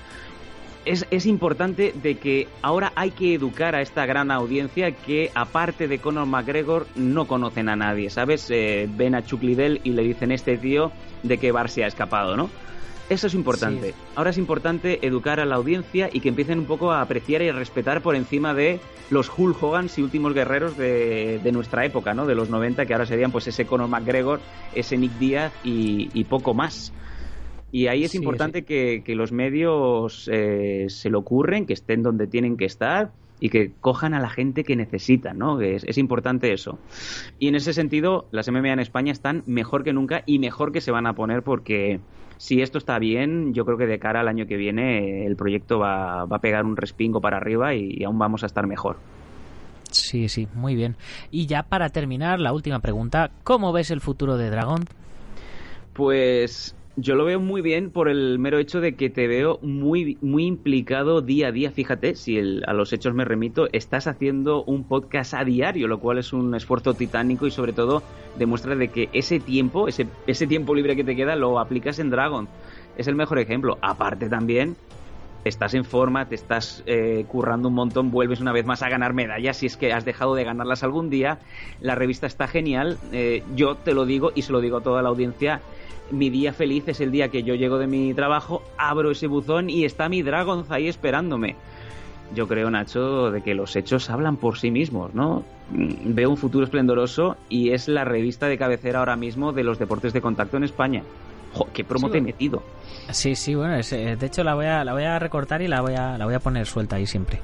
es, 0.84 1.06
es, 1.10 1.26
importante 1.26 1.94
de 2.02 2.16
que 2.16 2.48
ahora 2.62 2.92
hay 2.94 3.10
que 3.10 3.34
educar 3.34 3.74
a 3.74 3.82
esta 3.82 4.06
gran 4.06 4.30
audiencia 4.30 4.92
que, 4.92 5.30
aparte 5.34 5.88
de 5.88 5.98
Conor 5.98 6.26
McGregor, 6.26 6.86
no 6.94 7.26
conocen 7.26 7.68
a 7.68 7.76
nadie, 7.76 8.10
¿sabes? 8.10 8.50
Eh, 8.50 8.88
ven 8.90 9.14
a 9.14 9.22
Chuck 9.22 9.42
Liddell 9.42 9.80
y 9.84 9.90
le 9.92 10.02
dicen 10.02 10.32
este 10.32 10.58
tío 10.58 10.92
de 11.22 11.38
que 11.38 11.52
Bar 11.52 11.70
se 11.70 11.84
ha 11.84 11.86
escapado, 11.86 12.36
¿no? 12.36 12.50
Eso 13.10 13.26
es 13.26 13.34
importante. 13.34 13.94
Ahora 14.14 14.30
es 14.30 14.38
importante 14.38 15.06
educar 15.06 15.38
a 15.38 15.44
la 15.44 15.56
audiencia 15.56 16.08
y 16.10 16.20
que 16.20 16.30
empiecen 16.30 16.60
un 16.60 16.64
poco 16.64 16.90
a 16.90 17.02
apreciar 17.02 17.42
y 17.42 17.48
a 17.50 17.52
respetar 17.52 18.00
por 18.00 18.16
encima 18.16 18.54
de 18.54 18.80
los 19.10 19.30
Hulk 19.36 19.62
Hogans 19.62 19.98
y 19.98 20.02
últimos 20.02 20.32
guerreros 20.32 20.76
de, 20.78 21.50
nuestra 21.52 21.84
época, 21.84 22.14
¿no? 22.14 22.24
De 22.24 22.34
los 22.34 22.48
90, 22.48 22.86
que 22.86 22.94
ahora 22.94 23.04
serían 23.04 23.30
pues 23.30 23.46
ese 23.46 23.66
Conor 23.66 23.88
McGregor, 23.88 24.40
ese 24.74 24.96
Nick 24.96 25.12
Díaz 25.18 25.52
y, 25.62 26.24
poco 26.24 26.54
más. 26.54 26.92
Y 27.74 27.88
ahí 27.88 28.04
es 28.04 28.14
importante 28.14 28.62
Que, 28.62 29.02
los 29.16 29.32
medios 29.32 30.30
eh, 30.32 30.86
se 30.88 31.10
lo 31.10 31.18
ocurren, 31.18 31.66
que 31.66 31.72
estén 31.72 32.04
donde 32.04 32.28
tienen 32.28 32.56
que 32.56 32.66
estar 32.66 33.10
y 33.40 33.48
que 33.48 33.72
cojan 33.80 34.14
a 34.14 34.20
la 34.20 34.30
gente 34.30 34.62
que 34.62 34.76
necesitan, 34.76 35.38
¿no? 35.38 35.60
Es, 35.60 35.82
es, 35.82 35.98
importante 35.98 36.52
eso. 36.52 36.78
Y 37.40 37.48
en 37.48 37.56
ese 37.56 37.72
sentido, 37.72 38.28
las 38.30 38.48
MMA 38.48 38.74
en 38.74 38.78
España 38.78 39.10
están 39.10 39.42
mejor 39.46 39.82
que 39.82 39.92
nunca 39.92 40.22
y 40.24 40.38
mejor 40.38 40.70
que 40.70 40.80
se 40.80 40.92
van 40.92 41.08
a 41.08 41.14
poner 41.14 41.42
porque 41.42 41.98
si 42.36 42.62
esto 42.62 42.78
está 42.78 43.00
bien, 43.00 43.52
yo 43.54 43.64
creo 43.64 43.76
que 43.76 43.86
de 43.86 43.98
cara 43.98 44.20
al 44.20 44.28
año 44.28 44.46
que 44.46 44.56
viene 44.56 45.26
el 45.26 45.34
proyecto 45.34 45.80
va, 45.80 46.22
a 46.22 46.38
pegar 46.38 46.64
un 46.64 46.76
respingo 46.76 47.20
para 47.20 47.38
arriba 47.38 47.74
y, 47.74 48.04
aún 48.04 48.20
vamos 48.20 48.44
a 48.44 48.46
estar 48.46 48.68
mejor. 48.68 48.98
Sí, 49.90 50.28
sí, 50.28 50.46
muy 50.54 50.76
bien. 50.76 50.96
Y 51.32 51.46
ya 51.46 51.64
para 51.64 51.88
terminar, 51.88 52.38
la 52.38 52.52
última 52.52 52.78
pregunta, 52.78 53.32
¿cómo 53.42 53.72
ves 53.72 53.90
el 53.90 54.00
futuro 54.00 54.36
de 54.36 54.50
Dragon? 54.50 54.84
Pues 55.92 56.76
yo 56.96 57.16
lo 57.16 57.24
veo 57.24 57.40
muy 57.40 57.60
bien 57.60 57.90
por 57.90 58.08
el 58.08 58.38
mero 58.38 58.58
hecho 58.58 58.80
de 58.80 58.94
que 58.94 59.10
te 59.10 59.26
veo 59.26 59.58
muy, 59.62 60.16
muy 60.20 60.46
implicado 60.46 61.22
día 61.22 61.48
a 61.48 61.52
día. 61.52 61.70
Fíjate, 61.72 62.14
si 62.14 62.38
a 62.38 62.72
los 62.72 62.92
hechos 62.92 63.14
me 63.14 63.24
remito, 63.24 63.68
estás 63.72 64.06
haciendo 64.06 64.62
un 64.64 64.84
podcast 64.84 65.34
a 65.34 65.44
diario, 65.44 65.88
lo 65.88 65.98
cual 65.98 66.18
es 66.18 66.32
un 66.32 66.54
esfuerzo 66.54 66.94
titánico 66.94 67.46
y 67.46 67.50
sobre 67.50 67.72
todo 67.72 68.02
demuestra 68.38 68.76
de 68.76 68.88
que 68.88 69.08
ese 69.12 69.40
tiempo, 69.40 69.88
ese, 69.88 70.06
ese 70.26 70.46
tiempo 70.46 70.74
libre 70.74 70.94
que 70.94 71.04
te 71.04 71.16
queda, 71.16 71.34
lo 71.34 71.58
aplicas 71.58 71.98
en 71.98 72.10
Dragon. 72.10 72.48
Es 72.96 73.08
el 73.08 73.16
mejor 73.16 73.40
ejemplo. 73.40 73.76
Aparte 73.82 74.28
también, 74.28 74.76
estás 75.44 75.74
en 75.74 75.84
forma, 75.84 76.28
te 76.28 76.36
estás 76.36 76.84
eh, 76.86 77.24
currando 77.26 77.68
un 77.68 77.74
montón, 77.74 78.12
vuelves 78.12 78.40
una 78.40 78.52
vez 78.52 78.66
más 78.66 78.82
a 78.82 78.88
ganar 78.88 79.14
medallas 79.14 79.56
si 79.56 79.66
es 79.66 79.76
que 79.76 79.92
has 79.92 80.04
dejado 80.04 80.36
de 80.36 80.44
ganarlas 80.44 80.84
algún 80.84 81.10
día. 81.10 81.40
La 81.80 81.96
revista 81.96 82.28
está 82.28 82.46
genial. 82.46 82.98
Eh, 83.10 83.42
yo 83.56 83.74
te 83.74 83.94
lo 83.94 84.06
digo 84.06 84.30
y 84.32 84.42
se 84.42 84.52
lo 84.52 84.60
digo 84.60 84.76
a 84.76 84.82
toda 84.82 85.02
la 85.02 85.08
audiencia 85.08 85.60
mi 86.10 86.30
día 86.30 86.52
feliz 86.52 86.88
es 86.88 87.00
el 87.00 87.10
día 87.10 87.28
que 87.28 87.42
yo 87.42 87.54
llego 87.54 87.78
de 87.78 87.86
mi 87.86 88.14
trabajo, 88.14 88.62
abro 88.76 89.10
ese 89.10 89.26
buzón 89.26 89.70
y 89.70 89.84
está 89.84 90.08
mi 90.08 90.22
Dragon 90.22 90.64
ahí 90.68 90.88
esperándome. 90.88 91.56
Yo 92.34 92.48
creo, 92.48 92.70
Nacho, 92.70 93.30
de 93.30 93.42
que 93.42 93.54
los 93.54 93.76
hechos 93.76 94.10
hablan 94.10 94.36
por 94.36 94.58
sí 94.58 94.70
mismos, 94.70 95.14
¿no? 95.14 95.44
Mm, 95.70 96.14
veo 96.14 96.30
un 96.30 96.36
futuro 96.36 96.64
esplendoroso 96.64 97.36
y 97.48 97.70
es 97.70 97.88
la 97.88 98.04
revista 98.04 98.48
de 98.48 98.58
cabecera 98.58 99.00
ahora 99.00 99.16
mismo 99.16 99.52
de 99.52 99.64
los 99.64 99.78
deportes 99.78 100.12
de 100.12 100.20
contacto 100.20 100.56
en 100.56 100.64
España. 100.64 101.02
¡Qué 101.72 101.84
promo 101.84 102.10
te 102.10 102.18
he 102.18 102.20
metido! 102.20 102.62
Sí, 103.10 103.34
sí, 103.34 103.54
bueno, 103.54 103.76
eh, 103.76 104.16
de 104.18 104.26
hecho 104.26 104.42
la 104.42 104.54
voy, 104.54 104.66
a, 104.66 104.82
la 104.82 104.92
voy 104.92 105.04
a 105.04 105.18
recortar 105.18 105.60
y 105.60 105.68
la 105.68 105.80
voy 105.82 105.94
a, 105.94 106.16
la 106.16 106.24
voy 106.24 106.34
a 106.34 106.40
poner 106.40 106.66
suelta 106.66 106.96
ahí 106.96 107.06
siempre. 107.06 107.40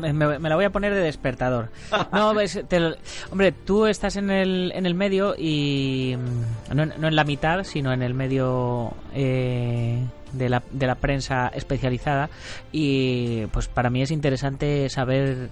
me, 0.00 0.48
la 0.48 0.56
voy 0.56 0.64
a 0.64 0.70
poner 0.70 0.94
de 0.94 1.00
despertador. 1.00 1.68
No, 2.12 2.30
hombre, 2.30 3.52
tú 3.52 3.86
estás 3.86 4.16
en 4.16 4.30
el, 4.30 4.72
en 4.74 4.86
el 4.86 4.94
medio 4.94 5.34
y 5.36 6.16
mm, 6.16 6.74
no, 6.74 6.86
no 6.86 7.08
en 7.08 7.16
la 7.16 7.24
mitad, 7.24 7.64
sino 7.64 7.92
en 7.92 8.02
el 8.02 8.14
medio 8.14 8.94
eh, 9.14 10.02
de, 10.32 10.48
la, 10.48 10.62
de 10.70 10.86
la 10.86 10.94
prensa 10.94 11.48
especializada 11.48 12.30
y 12.72 13.46
pues 13.46 13.68
para 13.68 13.90
mí 13.90 14.02
es 14.02 14.10
interesante 14.10 14.88
saber 14.88 15.50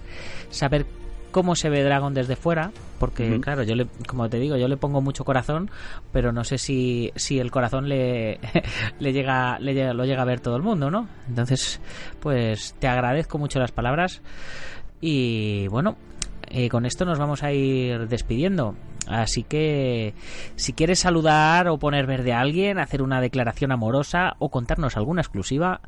saber 0.49 0.85
cómo 1.31 1.55
se 1.55 1.69
ve 1.69 1.83
Dragon 1.83 2.13
desde 2.13 2.35
fuera, 2.35 2.71
porque 2.99 3.39
claro, 3.39 3.63
yo 3.63 3.75
le, 3.75 3.87
como 4.07 4.29
te 4.29 4.39
digo, 4.39 4.57
yo 4.57 4.67
le 4.67 4.77
pongo 4.77 5.01
mucho 5.01 5.23
corazón, 5.23 5.69
pero 6.11 6.31
no 6.31 6.43
sé 6.43 6.57
si, 6.57 7.11
si 7.15 7.39
el 7.39 7.51
corazón 7.51 7.87
le, 7.87 8.39
le, 8.99 9.13
llega, 9.13 9.59
le 9.59 9.93
lo 9.93 10.05
llega 10.05 10.21
a 10.21 10.25
ver 10.25 10.39
todo 10.39 10.55
el 10.55 10.63
mundo, 10.63 10.89
¿no? 10.89 11.07
Entonces, 11.27 11.79
pues 12.19 12.75
te 12.79 12.87
agradezco 12.87 13.37
mucho 13.37 13.59
las 13.59 13.71
palabras 13.71 14.21
y 15.01 15.67
bueno, 15.67 15.95
eh, 16.49 16.69
con 16.69 16.85
esto 16.85 17.05
nos 17.05 17.19
vamos 17.19 17.43
a 17.43 17.51
ir 17.51 18.07
despidiendo. 18.07 18.75
Así 19.07 19.43
que 19.43 20.13
si 20.55 20.73
quieres 20.73 20.99
saludar 20.99 21.67
o 21.67 21.79
poner 21.79 22.05
verde 22.05 22.33
a 22.33 22.41
alguien, 22.41 22.77
hacer 22.79 23.01
una 23.01 23.21
declaración 23.21 23.71
amorosa 23.71 24.35
o 24.37 24.49
contarnos 24.49 24.97
alguna 24.97 25.21
exclusiva, 25.21 25.81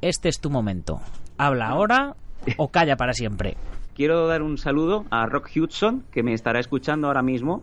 este 0.00 0.28
es 0.30 0.40
tu 0.40 0.48
momento. 0.48 1.00
Habla 1.36 1.68
ahora 1.68 2.16
o 2.56 2.68
calla 2.68 2.96
para 2.96 3.12
siempre 3.12 3.56
quiero 3.94 4.26
dar 4.26 4.42
un 4.42 4.58
saludo 4.58 5.04
a 5.10 5.26
Rock 5.26 5.50
Hudson, 5.56 6.04
que 6.10 6.22
me 6.22 6.34
estará 6.34 6.60
escuchando 6.60 7.06
ahora 7.06 7.22
mismo. 7.22 7.62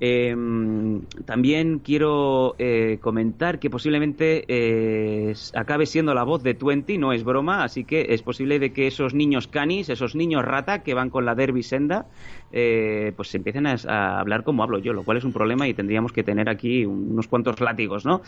Em, 0.00 1.02
también 1.24 1.80
quiero 1.80 2.54
eh, 2.58 2.98
comentar 3.00 3.58
que 3.58 3.68
posiblemente 3.68 4.44
eh, 4.46 5.34
acabe 5.54 5.86
siendo 5.86 6.14
la 6.14 6.22
voz 6.22 6.42
de 6.42 6.54
Twenty, 6.54 6.98
no 6.98 7.12
es 7.12 7.24
broma, 7.24 7.64
así 7.64 7.84
que 7.84 8.06
es 8.10 8.22
posible 8.22 8.58
de 8.60 8.72
que 8.72 8.86
esos 8.86 9.12
niños 9.12 9.48
canis, 9.48 9.88
esos 9.88 10.14
niños 10.14 10.44
rata 10.44 10.82
que 10.84 10.94
van 10.94 11.10
con 11.10 11.24
la 11.24 11.34
derby 11.34 11.64
senda, 11.64 12.06
eh, 12.52 13.12
pues 13.16 13.34
empiecen 13.34 13.66
a, 13.66 13.76
a, 13.88 14.20
hablar 14.20 14.44
como 14.44 14.62
hablo 14.62 14.78
yo, 14.78 14.92
lo 14.92 15.02
cual 15.02 15.18
es 15.18 15.24
un 15.24 15.32
problema 15.32 15.66
y 15.66 15.74
tendríamos 15.74 16.12
que 16.12 16.22
tener 16.22 16.48
aquí 16.48 16.86
unos 16.86 17.26
cuantos 17.26 17.60
látigos, 17.60 18.04
¿no? 18.04 18.22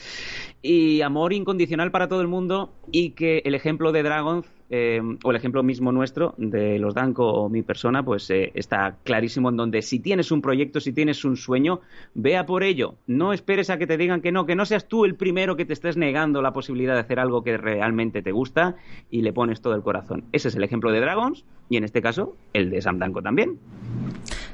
Y 0.62 1.02
amor 1.02 1.32
incondicional 1.32 1.92
para 1.92 2.08
todo 2.08 2.20
el 2.20 2.28
mundo 2.28 2.72
y 2.90 3.10
que 3.10 3.42
el 3.44 3.54
ejemplo 3.54 3.92
de 3.92 4.02
Dragon 4.02 4.44
eh, 4.70 5.00
o 5.24 5.30
el 5.30 5.36
ejemplo 5.36 5.62
mismo 5.62 5.90
nuestro 5.90 6.34
de 6.38 6.78
los 6.78 6.94
Danco 6.94 7.26
o 7.26 7.48
mi 7.48 7.62
persona, 7.62 8.04
pues 8.04 8.30
eh, 8.30 8.52
está 8.54 8.96
clarísimo 9.02 9.48
en 9.48 9.56
donde 9.56 9.82
si 9.82 9.98
tienes 9.98 10.30
un 10.30 10.40
proyecto, 10.40 10.80
si 10.80 10.92
tienes 10.92 11.24
un 11.24 11.36
sueño, 11.36 11.80
vea 12.14 12.46
por 12.46 12.62
ello. 12.62 12.94
No 13.06 13.32
esperes 13.32 13.68
a 13.70 13.78
que 13.78 13.86
te 13.86 13.96
digan 13.96 14.20
que 14.20 14.30
no, 14.30 14.46
que 14.46 14.54
no 14.54 14.64
seas 14.64 14.86
tú 14.86 15.04
el 15.04 15.16
primero 15.16 15.56
que 15.56 15.64
te 15.64 15.72
estés 15.72 15.96
negando 15.96 16.40
la 16.40 16.52
posibilidad 16.52 16.94
de 16.94 17.00
hacer 17.00 17.18
algo 17.18 17.42
que 17.42 17.56
realmente 17.56 18.22
te 18.22 18.32
gusta 18.32 18.76
y 19.10 19.22
le 19.22 19.32
pones 19.32 19.60
todo 19.60 19.74
el 19.74 19.82
corazón. 19.82 20.24
Ese 20.32 20.48
es 20.48 20.54
el 20.54 20.62
ejemplo 20.62 20.92
de 20.92 21.00
Dragons 21.00 21.44
y 21.68 21.76
en 21.76 21.84
este 21.84 22.00
caso 22.00 22.36
el 22.52 22.70
de 22.70 22.80
Sam 22.80 22.98
Danco 22.98 23.22
también. 23.22 23.58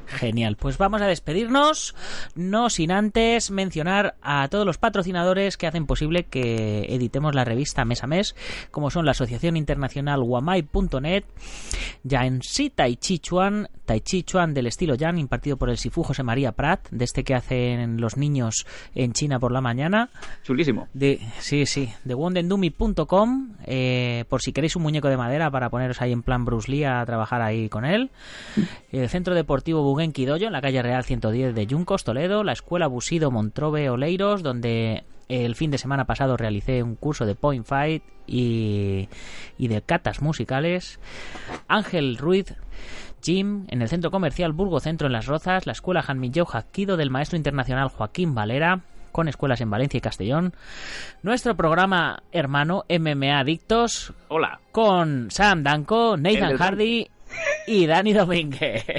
Genial, 0.06 0.56
pues 0.56 0.78
vamos 0.78 1.02
a 1.02 1.06
despedirnos, 1.06 1.94
no 2.34 2.70
sin 2.70 2.92
antes 2.92 3.50
mencionar 3.50 4.16
a 4.22 4.48
todos 4.48 4.64
los 4.64 4.78
patrocinadores 4.78 5.56
que 5.56 5.66
hacen 5.66 5.86
posible 5.86 6.24
que 6.24 6.86
editemos 6.88 7.34
la 7.34 7.44
revista 7.44 7.84
mes 7.84 8.02
a 8.04 8.06
mes, 8.06 8.34
como 8.70 8.90
son 8.90 9.04
la 9.04 9.10
Asociación 9.10 9.56
Internacional 9.56 10.22
Wamai.net, 10.22 11.24
Yansi 12.04 12.70
Tai 12.70 12.96
Chi 12.96 13.18
Chuan, 13.18 13.68
Tai 13.84 14.00
Chi 14.00 14.22
Chuan 14.22 14.54
del 14.54 14.66
estilo 14.66 14.94
Yan, 14.94 15.18
impartido 15.18 15.56
por 15.56 15.70
el 15.70 15.78
Sifu 15.78 16.02
José 16.02 16.22
María 16.22 16.52
Prat, 16.52 16.88
de 16.90 17.04
este 17.04 17.24
que 17.24 17.34
hacen 17.34 18.00
los 18.00 18.16
niños 18.16 18.66
en 18.94 19.12
China 19.12 19.38
por 19.38 19.52
la 19.52 19.60
mañana. 19.60 20.10
Chulísimo. 20.42 20.88
De, 20.94 21.20
sí, 21.38 21.66
sí, 21.66 21.92
de 22.04 22.14
wondendumi.com, 22.14 23.56
eh, 23.64 24.24
por 24.28 24.42
si 24.42 24.52
queréis 24.52 24.76
un 24.76 24.82
muñeco 24.82 25.08
de 25.08 25.16
madera 25.16 25.50
para 25.50 25.70
poneros 25.70 26.00
ahí 26.00 26.12
en 26.12 26.22
plan 26.22 26.44
Bruce 26.44 26.70
Lee 26.70 26.84
a 26.84 27.04
trabajar 27.04 27.42
ahí 27.42 27.68
con 27.68 27.84
él. 27.84 28.10
El 28.92 29.08
Centro 29.08 29.34
Deportivo 29.34 29.82
Buguen 29.96 30.12
Quidoyo, 30.12 30.48
en 30.48 30.52
la 30.52 30.60
calle 30.60 30.82
Real 30.82 31.04
110 31.04 31.54
de 31.54 31.66
Yuncos, 31.66 32.04
Toledo. 32.04 32.44
La 32.44 32.52
Escuela 32.52 32.86
Busido 32.86 33.30
Montrobe 33.30 33.88
Oleiros, 33.88 34.42
donde 34.42 35.04
el 35.30 35.54
fin 35.54 35.70
de 35.70 35.78
semana 35.78 36.04
pasado 36.04 36.36
realicé 36.36 36.82
un 36.82 36.96
curso 36.96 37.24
de 37.24 37.34
Point 37.34 37.64
Fight 37.64 38.02
y, 38.26 39.08
y 39.56 39.68
de 39.68 39.80
catas 39.80 40.20
musicales. 40.20 41.00
Ángel 41.66 42.18
Ruiz 42.18 42.54
Jim, 43.22 43.64
en 43.68 43.80
el 43.80 43.88
centro 43.88 44.10
comercial 44.10 44.52
Burgo 44.52 44.80
Centro 44.80 45.06
en 45.06 45.14
Las 45.14 45.24
Rozas, 45.24 45.64
la 45.64 45.72
escuela 45.72 46.02
Janmilleu 46.02 46.44
Jaquido 46.44 46.98
del 46.98 47.08
maestro 47.08 47.38
internacional 47.38 47.88
Joaquín 47.88 48.34
Valera, 48.34 48.82
con 49.12 49.28
escuelas 49.28 49.62
en 49.62 49.70
Valencia 49.70 49.96
y 49.96 50.02
Castellón. 50.02 50.52
Nuestro 51.22 51.56
programa 51.56 52.22
hermano 52.32 52.84
MMA 52.90 53.38
Adictos. 53.38 54.12
Hola. 54.28 54.60
Con 54.72 55.30
Sam 55.30 55.62
Danko, 55.62 56.18
Nathan 56.18 56.58
Hardy 56.58 57.08
y 57.66 57.86
Dani 57.86 58.12
Domínguez. 58.12 58.84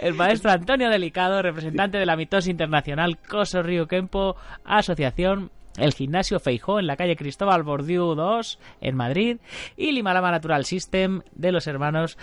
El 0.00 0.14
maestro 0.14 0.50
Antonio 0.50 0.88
Delicado, 0.88 1.42
representante 1.42 1.98
de 1.98 2.06
la 2.06 2.16
mitosis 2.16 2.50
internacional 2.50 3.18
Coso 3.18 3.62
Río 3.62 3.86
Kempo, 3.86 4.36
Asociación 4.64 5.50
el 5.78 5.92
gimnasio 5.92 6.40
Feijó 6.40 6.78
en 6.78 6.86
la 6.86 6.96
calle 6.96 7.16
Cristóbal 7.16 7.62
Bordiú 7.62 8.14
2 8.14 8.58
en 8.80 8.96
Madrid 8.96 9.38
y 9.76 9.92
Limalama 9.92 10.30
Natural 10.30 10.64
System 10.64 11.22
de 11.34 11.52
los 11.52 11.66
hermanos 11.66 12.18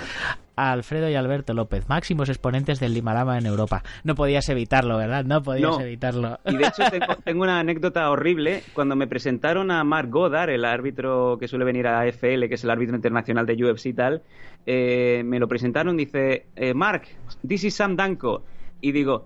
Alfredo 0.56 1.10
y 1.10 1.16
Alberto 1.16 1.54
López, 1.54 1.90
máximos 1.90 2.30
exponentes 2.30 2.80
del 2.80 2.94
Limalama 2.94 3.38
en 3.38 3.46
Europa. 3.46 3.84
No 4.04 4.16
podías 4.16 4.48
evitarlo, 4.50 4.98
¿verdad? 4.98 5.26
No 5.26 5.44
podías 5.44 5.80
evitarlo. 5.80 6.40
Y 6.46 6.56
de 6.56 6.68
hecho 6.68 6.84
tengo, 7.26 7.44
una 7.44 7.60
anécdota 7.60 8.10
horrible. 8.10 8.64
Cuando 8.74 8.96
me 8.96 9.08
presentaron 9.08 9.72
a 9.72 9.84
Mark 9.84 10.10
Goddard, 10.10 10.50
el 10.50 10.66
árbitro 10.66 11.38
que 11.40 11.48
suele 11.48 11.66
venir 11.66 11.88
a 11.88 12.06
FL, 12.08 12.48
que 12.48 12.56
es 12.56 12.64
el 12.64 12.70
árbitro 12.70 12.96
internacional 12.96 13.46
de 13.46 13.64
UFC 13.64 13.88
y 13.88 13.94
tal, 13.94 14.22
eh, 14.66 15.24
me 15.26 15.40
lo 15.40 15.48
presentaron, 15.48 15.98
dice, 15.98 16.46
eh, 16.56 16.74
Mark, 16.74 17.04
this 17.46 17.66
is 17.66 17.76
Sam 17.76 17.96
Danko. 17.96 18.44
Y 18.82 18.92
digo, 18.92 19.26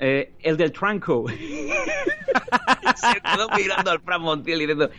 eh, 0.00 0.32
el 0.40 0.56
del 0.56 0.72
tranco. 0.72 1.26
se 2.96 3.20
quedó 3.20 3.48
mirando 3.56 3.90
al 3.90 4.00
Fran 4.00 4.22
Montiel 4.22 4.62
y 4.62 4.66
diciendo, 4.66 4.90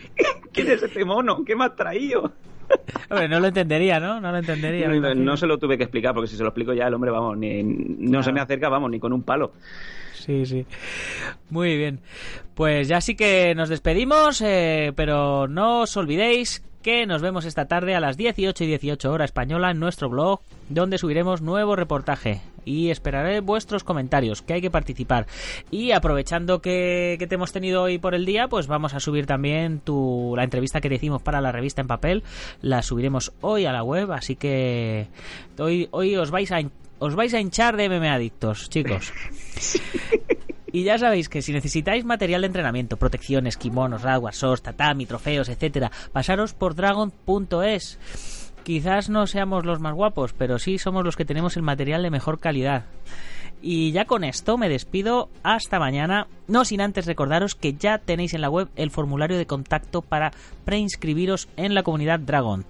¿quién 0.52 0.70
es 0.70 0.82
ese 0.82 1.04
mono? 1.04 1.44
¿Qué 1.44 1.56
me 1.56 1.64
has 1.64 1.76
traído? 1.76 2.32
Hombre, 3.10 3.28
no 3.28 3.40
lo 3.40 3.48
entendería, 3.48 4.00
¿no? 4.00 4.20
No 4.20 4.30
lo 4.30 4.38
entendería. 4.38 4.88
No, 4.88 5.36
se 5.36 5.46
lo 5.46 5.58
tuve 5.58 5.76
que 5.76 5.84
explicar, 5.84 6.14
porque 6.14 6.28
si 6.28 6.36
se 6.36 6.42
lo 6.42 6.48
explico 6.50 6.72
ya 6.72 6.86
el 6.86 6.94
hombre, 6.94 7.10
vamos, 7.10 7.36
ni, 7.36 7.62
no 7.62 8.22
se 8.22 8.32
me 8.32 8.40
acerca, 8.40 8.68
vamos, 8.68 8.90
ni 8.90 8.98
con 8.98 9.12
un 9.12 9.22
palo. 9.22 9.52
Sí, 10.14 10.46
sí. 10.46 10.64
Muy 11.50 11.76
bien. 11.76 12.00
Pues 12.54 12.88
ya 12.88 13.00
sí 13.00 13.16
que 13.16 13.54
nos 13.54 13.68
despedimos, 13.68 14.40
eh, 14.40 14.92
pero 14.94 15.48
no 15.48 15.80
os 15.80 15.96
olvidéis 15.96 16.62
que 16.82 17.06
nos 17.06 17.22
vemos 17.22 17.44
esta 17.44 17.66
tarde 17.66 17.94
a 17.94 18.00
las 18.00 18.16
18 18.16 18.64
y 18.64 18.66
18 18.66 19.10
hora 19.10 19.24
española 19.24 19.70
en 19.70 19.78
nuestro 19.78 20.10
blog, 20.10 20.40
donde 20.68 20.98
subiremos 20.98 21.40
nuevo 21.40 21.76
reportaje 21.76 22.40
y 22.64 22.90
esperaré 22.90 23.40
vuestros 23.40 23.84
comentarios, 23.84 24.42
que 24.42 24.54
hay 24.54 24.60
que 24.60 24.70
participar. 24.70 25.26
Y 25.70 25.92
aprovechando 25.92 26.60
que, 26.60 27.24
te 27.26 27.34
hemos 27.34 27.52
tenido 27.52 27.82
hoy 27.82 27.98
por 27.98 28.14
el 28.14 28.26
día, 28.26 28.48
pues 28.48 28.66
vamos 28.66 28.94
a 28.94 29.00
subir 29.00 29.26
también 29.26 29.80
tu, 29.80 30.34
la 30.36 30.44
entrevista 30.44 30.80
que 30.80 30.88
te 30.88 30.96
hicimos 30.96 31.22
para 31.22 31.40
la 31.40 31.52
revista 31.52 31.80
en 31.80 31.86
papel, 31.86 32.22
la 32.60 32.82
subiremos 32.82 33.32
hoy 33.40 33.64
a 33.64 33.72
la 33.72 33.82
web, 33.82 34.12
así 34.12 34.36
que 34.36 35.08
hoy, 35.58 35.88
hoy 35.92 36.16
os 36.16 36.30
vais 36.30 36.50
a 36.52 36.60
os 36.98 37.16
vais 37.16 37.34
a 37.34 37.40
hinchar 37.40 37.76
de 37.76 37.88
MMA 37.88 38.14
adictos, 38.14 38.70
chicos. 38.70 39.12
Y 40.72 40.84
ya 40.84 40.98
sabéis 40.98 41.28
que 41.28 41.42
si 41.42 41.52
necesitáis 41.52 42.04
material 42.04 42.40
de 42.40 42.46
entrenamiento, 42.46 42.96
protecciones, 42.96 43.58
kimonos, 43.58 44.02
raguas, 44.02 44.36
sos, 44.36 44.62
tatami, 44.62 45.04
trofeos, 45.04 45.50
etcétera, 45.50 45.92
pasaros 46.12 46.54
por 46.54 46.74
dragon.es. 46.74 47.98
Quizás 48.64 49.10
no 49.10 49.26
seamos 49.26 49.66
los 49.66 49.80
más 49.80 49.94
guapos, 49.94 50.32
pero 50.32 50.58
sí 50.58 50.78
somos 50.78 51.04
los 51.04 51.16
que 51.16 51.24
tenemos 51.24 51.56
el 51.56 51.62
material 51.62 52.02
de 52.02 52.10
mejor 52.10 52.38
calidad. 52.38 52.84
Y 53.64 53.92
ya 53.92 54.06
con 54.06 54.24
esto 54.24 54.58
me 54.58 54.68
despido. 54.68 55.28
Hasta 55.44 55.78
mañana, 55.78 56.26
no 56.48 56.64
sin 56.64 56.80
antes 56.80 57.06
recordaros 57.06 57.54
que 57.54 57.74
ya 57.74 57.98
tenéis 57.98 58.34
en 58.34 58.40
la 58.40 58.50
web 58.50 58.68
el 58.74 58.90
formulario 58.90 59.38
de 59.38 59.46
contacto 59.46 60.02
para 60.02 60.32
preinscribiros 60.64 61.48
en 61.56 61.74
la 61.74 61.84
comunidad 61.84 62.18
Dragon, 62.18 62.64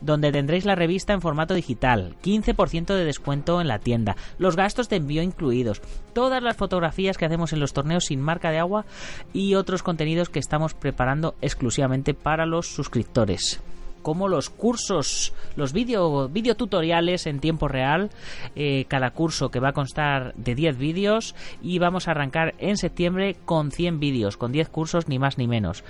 donde 0.00 0.32
tendréis 0.32 0.64
la 0.64 0.74
revista 0.74 1.12
en 1.12 1.20
formato 1.20 1.52
digital, 1.52 2.16
15% 2.22 2.94
de 2.94 3.04
descuento 3.04 3.60
en 3.60 3.68
la 3.68 3.78
tienda, 3.78 4.16
los 4.38 4.56
gastos 4.56 4.88
de 4.88 4.96
envío 4.96 5.22
incluidos, 5.22 5.82
todas 6.14 6.42
las 6.42 6.56
fotografías 6.56 7.18
que 7.18 7.26
hacemos 7.26 7.52
en 7.52 7.60
los 7.60 7.74
torneos 7.74 8.06
sin 8.06 8.20
marca 8.20 8.50
de 8.50 8.58
agua 8.58 8.86
y 9.34 9.54
otros 9.54 9.82
contenidos 9.82 10.30
que 10.30 10.38
estamos 10.38 10.72
preparando 10.72 11.34
exclusivamente 11.42 12.14
para 12.14 12.46
los 12.46 12.68
suscriptores 12.68 13.60
como 14.02 14.28
los 14.28 14.50
cursos, 14.50 15.32
los 15.56 15.72
video, 15.72 16.28
video 16.28 16.56
tutoriales 16.56 17.26
en 17.26 17.40
tiempo 17.40 17.68
real, 17.68 18.10
eh, 18.56 18.84
cada 18.88 19.10
curso 19.10 19.50
que 19.50 19.60
va 19.60 19.70
a 19.70 19.72
constar 19.72 20.34
de 20.34 20.54
10 20.54 20.78
vídeos 20.78 21.34
y 21.62 21.78
vamos 21.78 22.08
a 22.08 22.12
arrancar 22.12 22.54
en 22.58 22.76
septiembre 22.76 23.36
con 23.44 23.70
100 23.70 24.00
vídeos, 24.00 24.36
con 24.36 24.52
10 24.52 24.68
cursos 24.68 25.08
ni 25.08 25.18
más 25.18 25.38
ni 25.38 25.46
menos. 25.46 25.84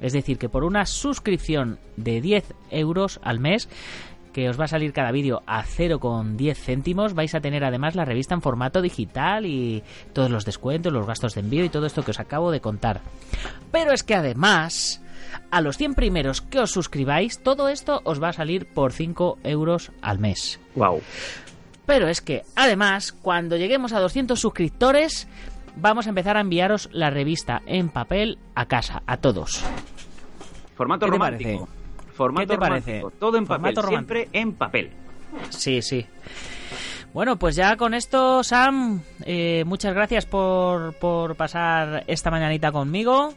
Es 0.00 0.12
decir, 0.12 0.38
que 0.38 0.48
por 0.48 0.64
una 0.64 0.86
suscripción 0.86 1.78
de 1.96 2.20
10 2.20 2.54
euros 2.70 3.20
al 3.22 3.40
mes, 3.40 3.68
que 4.34 4.48
os 4.50 4.60
va 4.60 4.64
a 4.64 4.68
salir 4.68 4.92
cada 4.92 5.12
vídeo 5.12 5.42
a 5.46 5.62
0,10 5.62 6.56
céntimos. 6.56 7.14
Vais 7.14 7.34
a 7.34 7.40
tener 7.40 7.64
además 7.64 7.94
la 7.94 8.04
revista 8.04 8.34
en 8.34 8.42
formato 8.42 8.82
digital 8.82 9.46
y 9.46 9.82
todos 10.12 10.28
los 10.28 10.44
descuentos, 10.44 10.92
los 10.92 11.06
gastos 11.06 11.34
de 11.34 11.40
envío 11.40 11.64
y 11.64 11.68
todo 11.68 11.86
esto 11.86 12.02
que 12.02 12.10
os 12.10 12.20
acabo 12.20 12.50
de 12.50 12.60
contar. 12.60 13.00
Pero 13.70 13.92
es 13.92 14.02
que 14.02 14.16
además 14.16 15.00
a 15.50 15.60
los 15.60 15.76
100 15.76 15.94
primeros 15.94 16.40
que 16.40 16.60
os 16.60 16.70
suscribáis, 16.70 17.42
todo 17.42 17.68
esto 17.68 18.00
os 18.04 18.22
va 18.22 18.28
a 18.28 18.32
salir 18.32 18.66
por 18.66 18.92
5 18.92 19.38
euros 19.44 19.92
al 20.02 20.18
mes. 20.18 20.60
Wow. 20.74 21.02
Pero 21.86 22.08
es 22.08 22.20
que, 22.20 22.42
además, 22.56 23.12
cuando 23.12 23.56
lleguemos 23.56 23.92
a 23.92 24.00
200 24.00 24.40
suscriptores, 24.40 25.28
vamos 25.76 26.06
a 26.06 26.10
empezar 26.10 26.36
a 26.36 26.40
enviaros 26.40 26.88
la 26.92 27.10
revista 27.10 27.62
en 27.66 27.88
papel 27.88 28.38
a 28.54 28.66
casa, 28.66 29.02
a 29.06 29.18
todos. 29.18 29.64
Formato 30.74 31.06
romántico. 31.06 31.68
Formato 32.14 32.46
¿Qué 32.46 32.54
te 32.54 32.58
parece? 32.58 33.02
Todo 33.18 33.38
en 33.38 33.46
papel, 33.46 33.76
siempre 33.88 34.28
en 34.32 34.54
papel. 34.54 34.90
Sí, 35.50 35.82
sí. 35.82 36.06
Bueno, 37.12 37.36
pues 37.36 37.54
ya 37.54 37.76
con 37.76 37.94
esto, 37.94 38.42
Sam, 38.42 39.00
eh, 39.24 39.62
muchas 39.66 39.94
gracias 39.94 40.26
por, 40.26 40.94
por, 40.94 41.36
pasar 41.36 42.02
esta 42.08 42.30
mañanita 42.30 42.72
conmigo. 42.72 43.34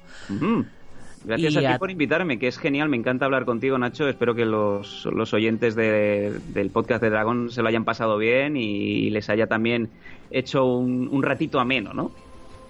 Gracias 1.25 1.57
a 1.57 1.59
ti 1.59 1.79
por 1.79 1.91
invitarme, 1.91 2.39
que 2.39 2.47
es 2.47 2.57
genial. 2.57 2.89
Me 2.89 2.97
encanta 2.97 3.25
hablar 3.25 3.45
contigo, 3.45 3.77
Nacho. 3.77 4.07
Espero 4.07 4.33
que 4.35 4.45
los, 4.45 5.05
los 5.11 5.33
oyentes 5.33 5.75
del 5.75 6.69
podcast 6.71 7.01
de 7.01 7.09
Dragón 7.09 7.49
se 7.49 7.61
lo 7.61 7.67
hayan 7.67 7.85
pasado 7.85 8.17
bien 8.17 8.55
y 8.57 9.09
les 9.09 9.29
haya 9.29 9.47
también 9.47 9.89
hecho 10.31 10.65
un, 10.65 11.07
un 11.11 11.23
ratito 11.23 11.59
ameno, 11.59 11.93
¿no? 11.93 12.11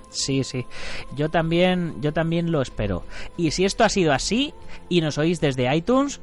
Sí, 0.09 0.43
sí. 0.43 0.65
Yo 1.15 1.29
también, 1.29 1.95
yo 2.01 2.13
también 2.13 2.51
lo 2.51 2.61
espero. 2.61 3.03
Y 3.35 3.51
si 3.51 3.65
esto 3.65 3.83
ha 3.83 3.89
sido 3.89 4.13
así 4.13 4.53
y 4.89 5.01
nos 5.01 5.17
oís 5.17 5.41
desde 5.41 5.73
iTunes, 5.75 6.21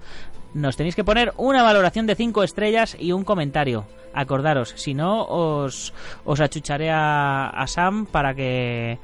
nos 0.55 0.77
tenéis 0.77 0.97
que 0.97 1.05
poner 1.05 1.33
una 1.37 1.63
valoración 1.63 2.07
de 2.07 2.15
5 2.15 2.43
estrellas 2.43 2.97
y 2.99 3.13
un 3.13 3.25
comentario. 3.25 3.85
Acordaros, 4.15 4.73
si 4.77 4.95
no, 4.95 5.25
os, 5.25 5.93
os 6.25 6.41
achucharé 6.41 6.91
a, 6.91 7.49
a 7.49 7.67
Sam 7.67 8.07
para 8.07 8.35
que 8.35 8.99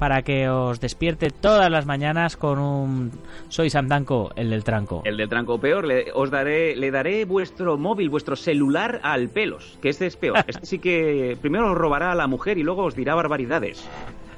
para 0.00 0.22
que 0.22 0.48
os 0.48 0.80
despierte 0.80 1.28
todas 1.28 1.70
las 1.70 1.84
mañanas 1.84 2.38
con 2.38 2.58
un 2.58 3.12
soy 3.50 3.68
Sam 3.68 3.86
Danko, 3.86 4.30
el 4.34 4.48
del 4.48 4.64
tranco. 4.64 5.02
El 5.04 5.18
del 5.18 5.28
tranco 5.28 5.60
peor, 5.60 5.86
le, 5.86 6.10
os 6.14 6.30
daré, 6.30 6.74
le 6.74 6.90
daré 6.90 7.26
vuestro 7.26 7.76
móvil, 7.76 8.08
vuestro 8.08 8.34
celular 8.34 9.00
al 9.02 9.28
pelos, 9.28 9.78
que 9.82 9.90
este 9.90 10.06
es 10.06 10.16
peor. 10.16 10.38
Este 10.46 10.64
sí 10.64 10.78
que 10.78 11.36
primero 11.42 11.70
os 11.70 11.76
robará 11.76 12.12
a 12.12 12.14
la 12.14 12.26
mujer 12.26 12.56
y 12.56 12.62
luego 12.62 12.84
os 12.84 12.96
dirá 12.96 13.14
barbaridades. 13.14 13.86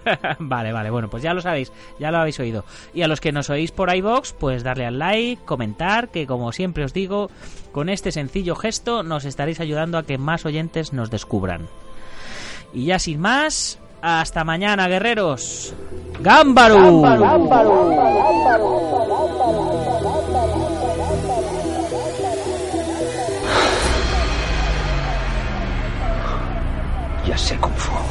vale, 0.40 0.72
vale, 0.72 0.90
bueno, 0.90 1.09
pues 1.09 1.22
ya 1.22 1.33
lo 1.33 1.40
sabéis, 1.40 1.72
ya 2.01 2.11
lo 2.11 2.18
habéis 2.18 2.40
oído. 2.40 2.64
Y 2.92 3.03
a 3.03 3.09
los 3.09 3.20
que 3.20 3.31
nos 3.31 3.48
oís 3.48 3.70
por 3.70 3.94
iBox, 3.94 4.33
pues 4.33 4.64
darle 4.64 4.85
al 4.85 4.98
like, 4.98 5.44
comentar, 5.44 6.09
que 6.09 6.27
como 6.27 6.51
siempre 6.51 6.83
os 6.83 6.92
digo, 6.92 7.31
con 7.70 7.88
este 7.88 8.11
sencillo 8.11 8.57
gesto 8.57 9.05
nos 9.05 9.25
estaréis 9.25 9.61
ayudando 9.61 9.96
a 9.96 10.03
que 10.03 10.18
más 10.18 10.44
oyentes 10.44 10.92
nos 10.92 11.09
descubran. 11.09 11.68
Y 12.75 12.87
ya 12.87 12.98
sin 12.98 13.20
más, 13.20 13.79
hasta 14.03 14.43
mañana, 14.43 14.88
guerreros. 14.88 15.73
¡Gámbaro! 16.19 17.03
Ya 27.25 27.38
sé 27.38 27.57
cómo 27.59 27.77
fue. 27.77 28.02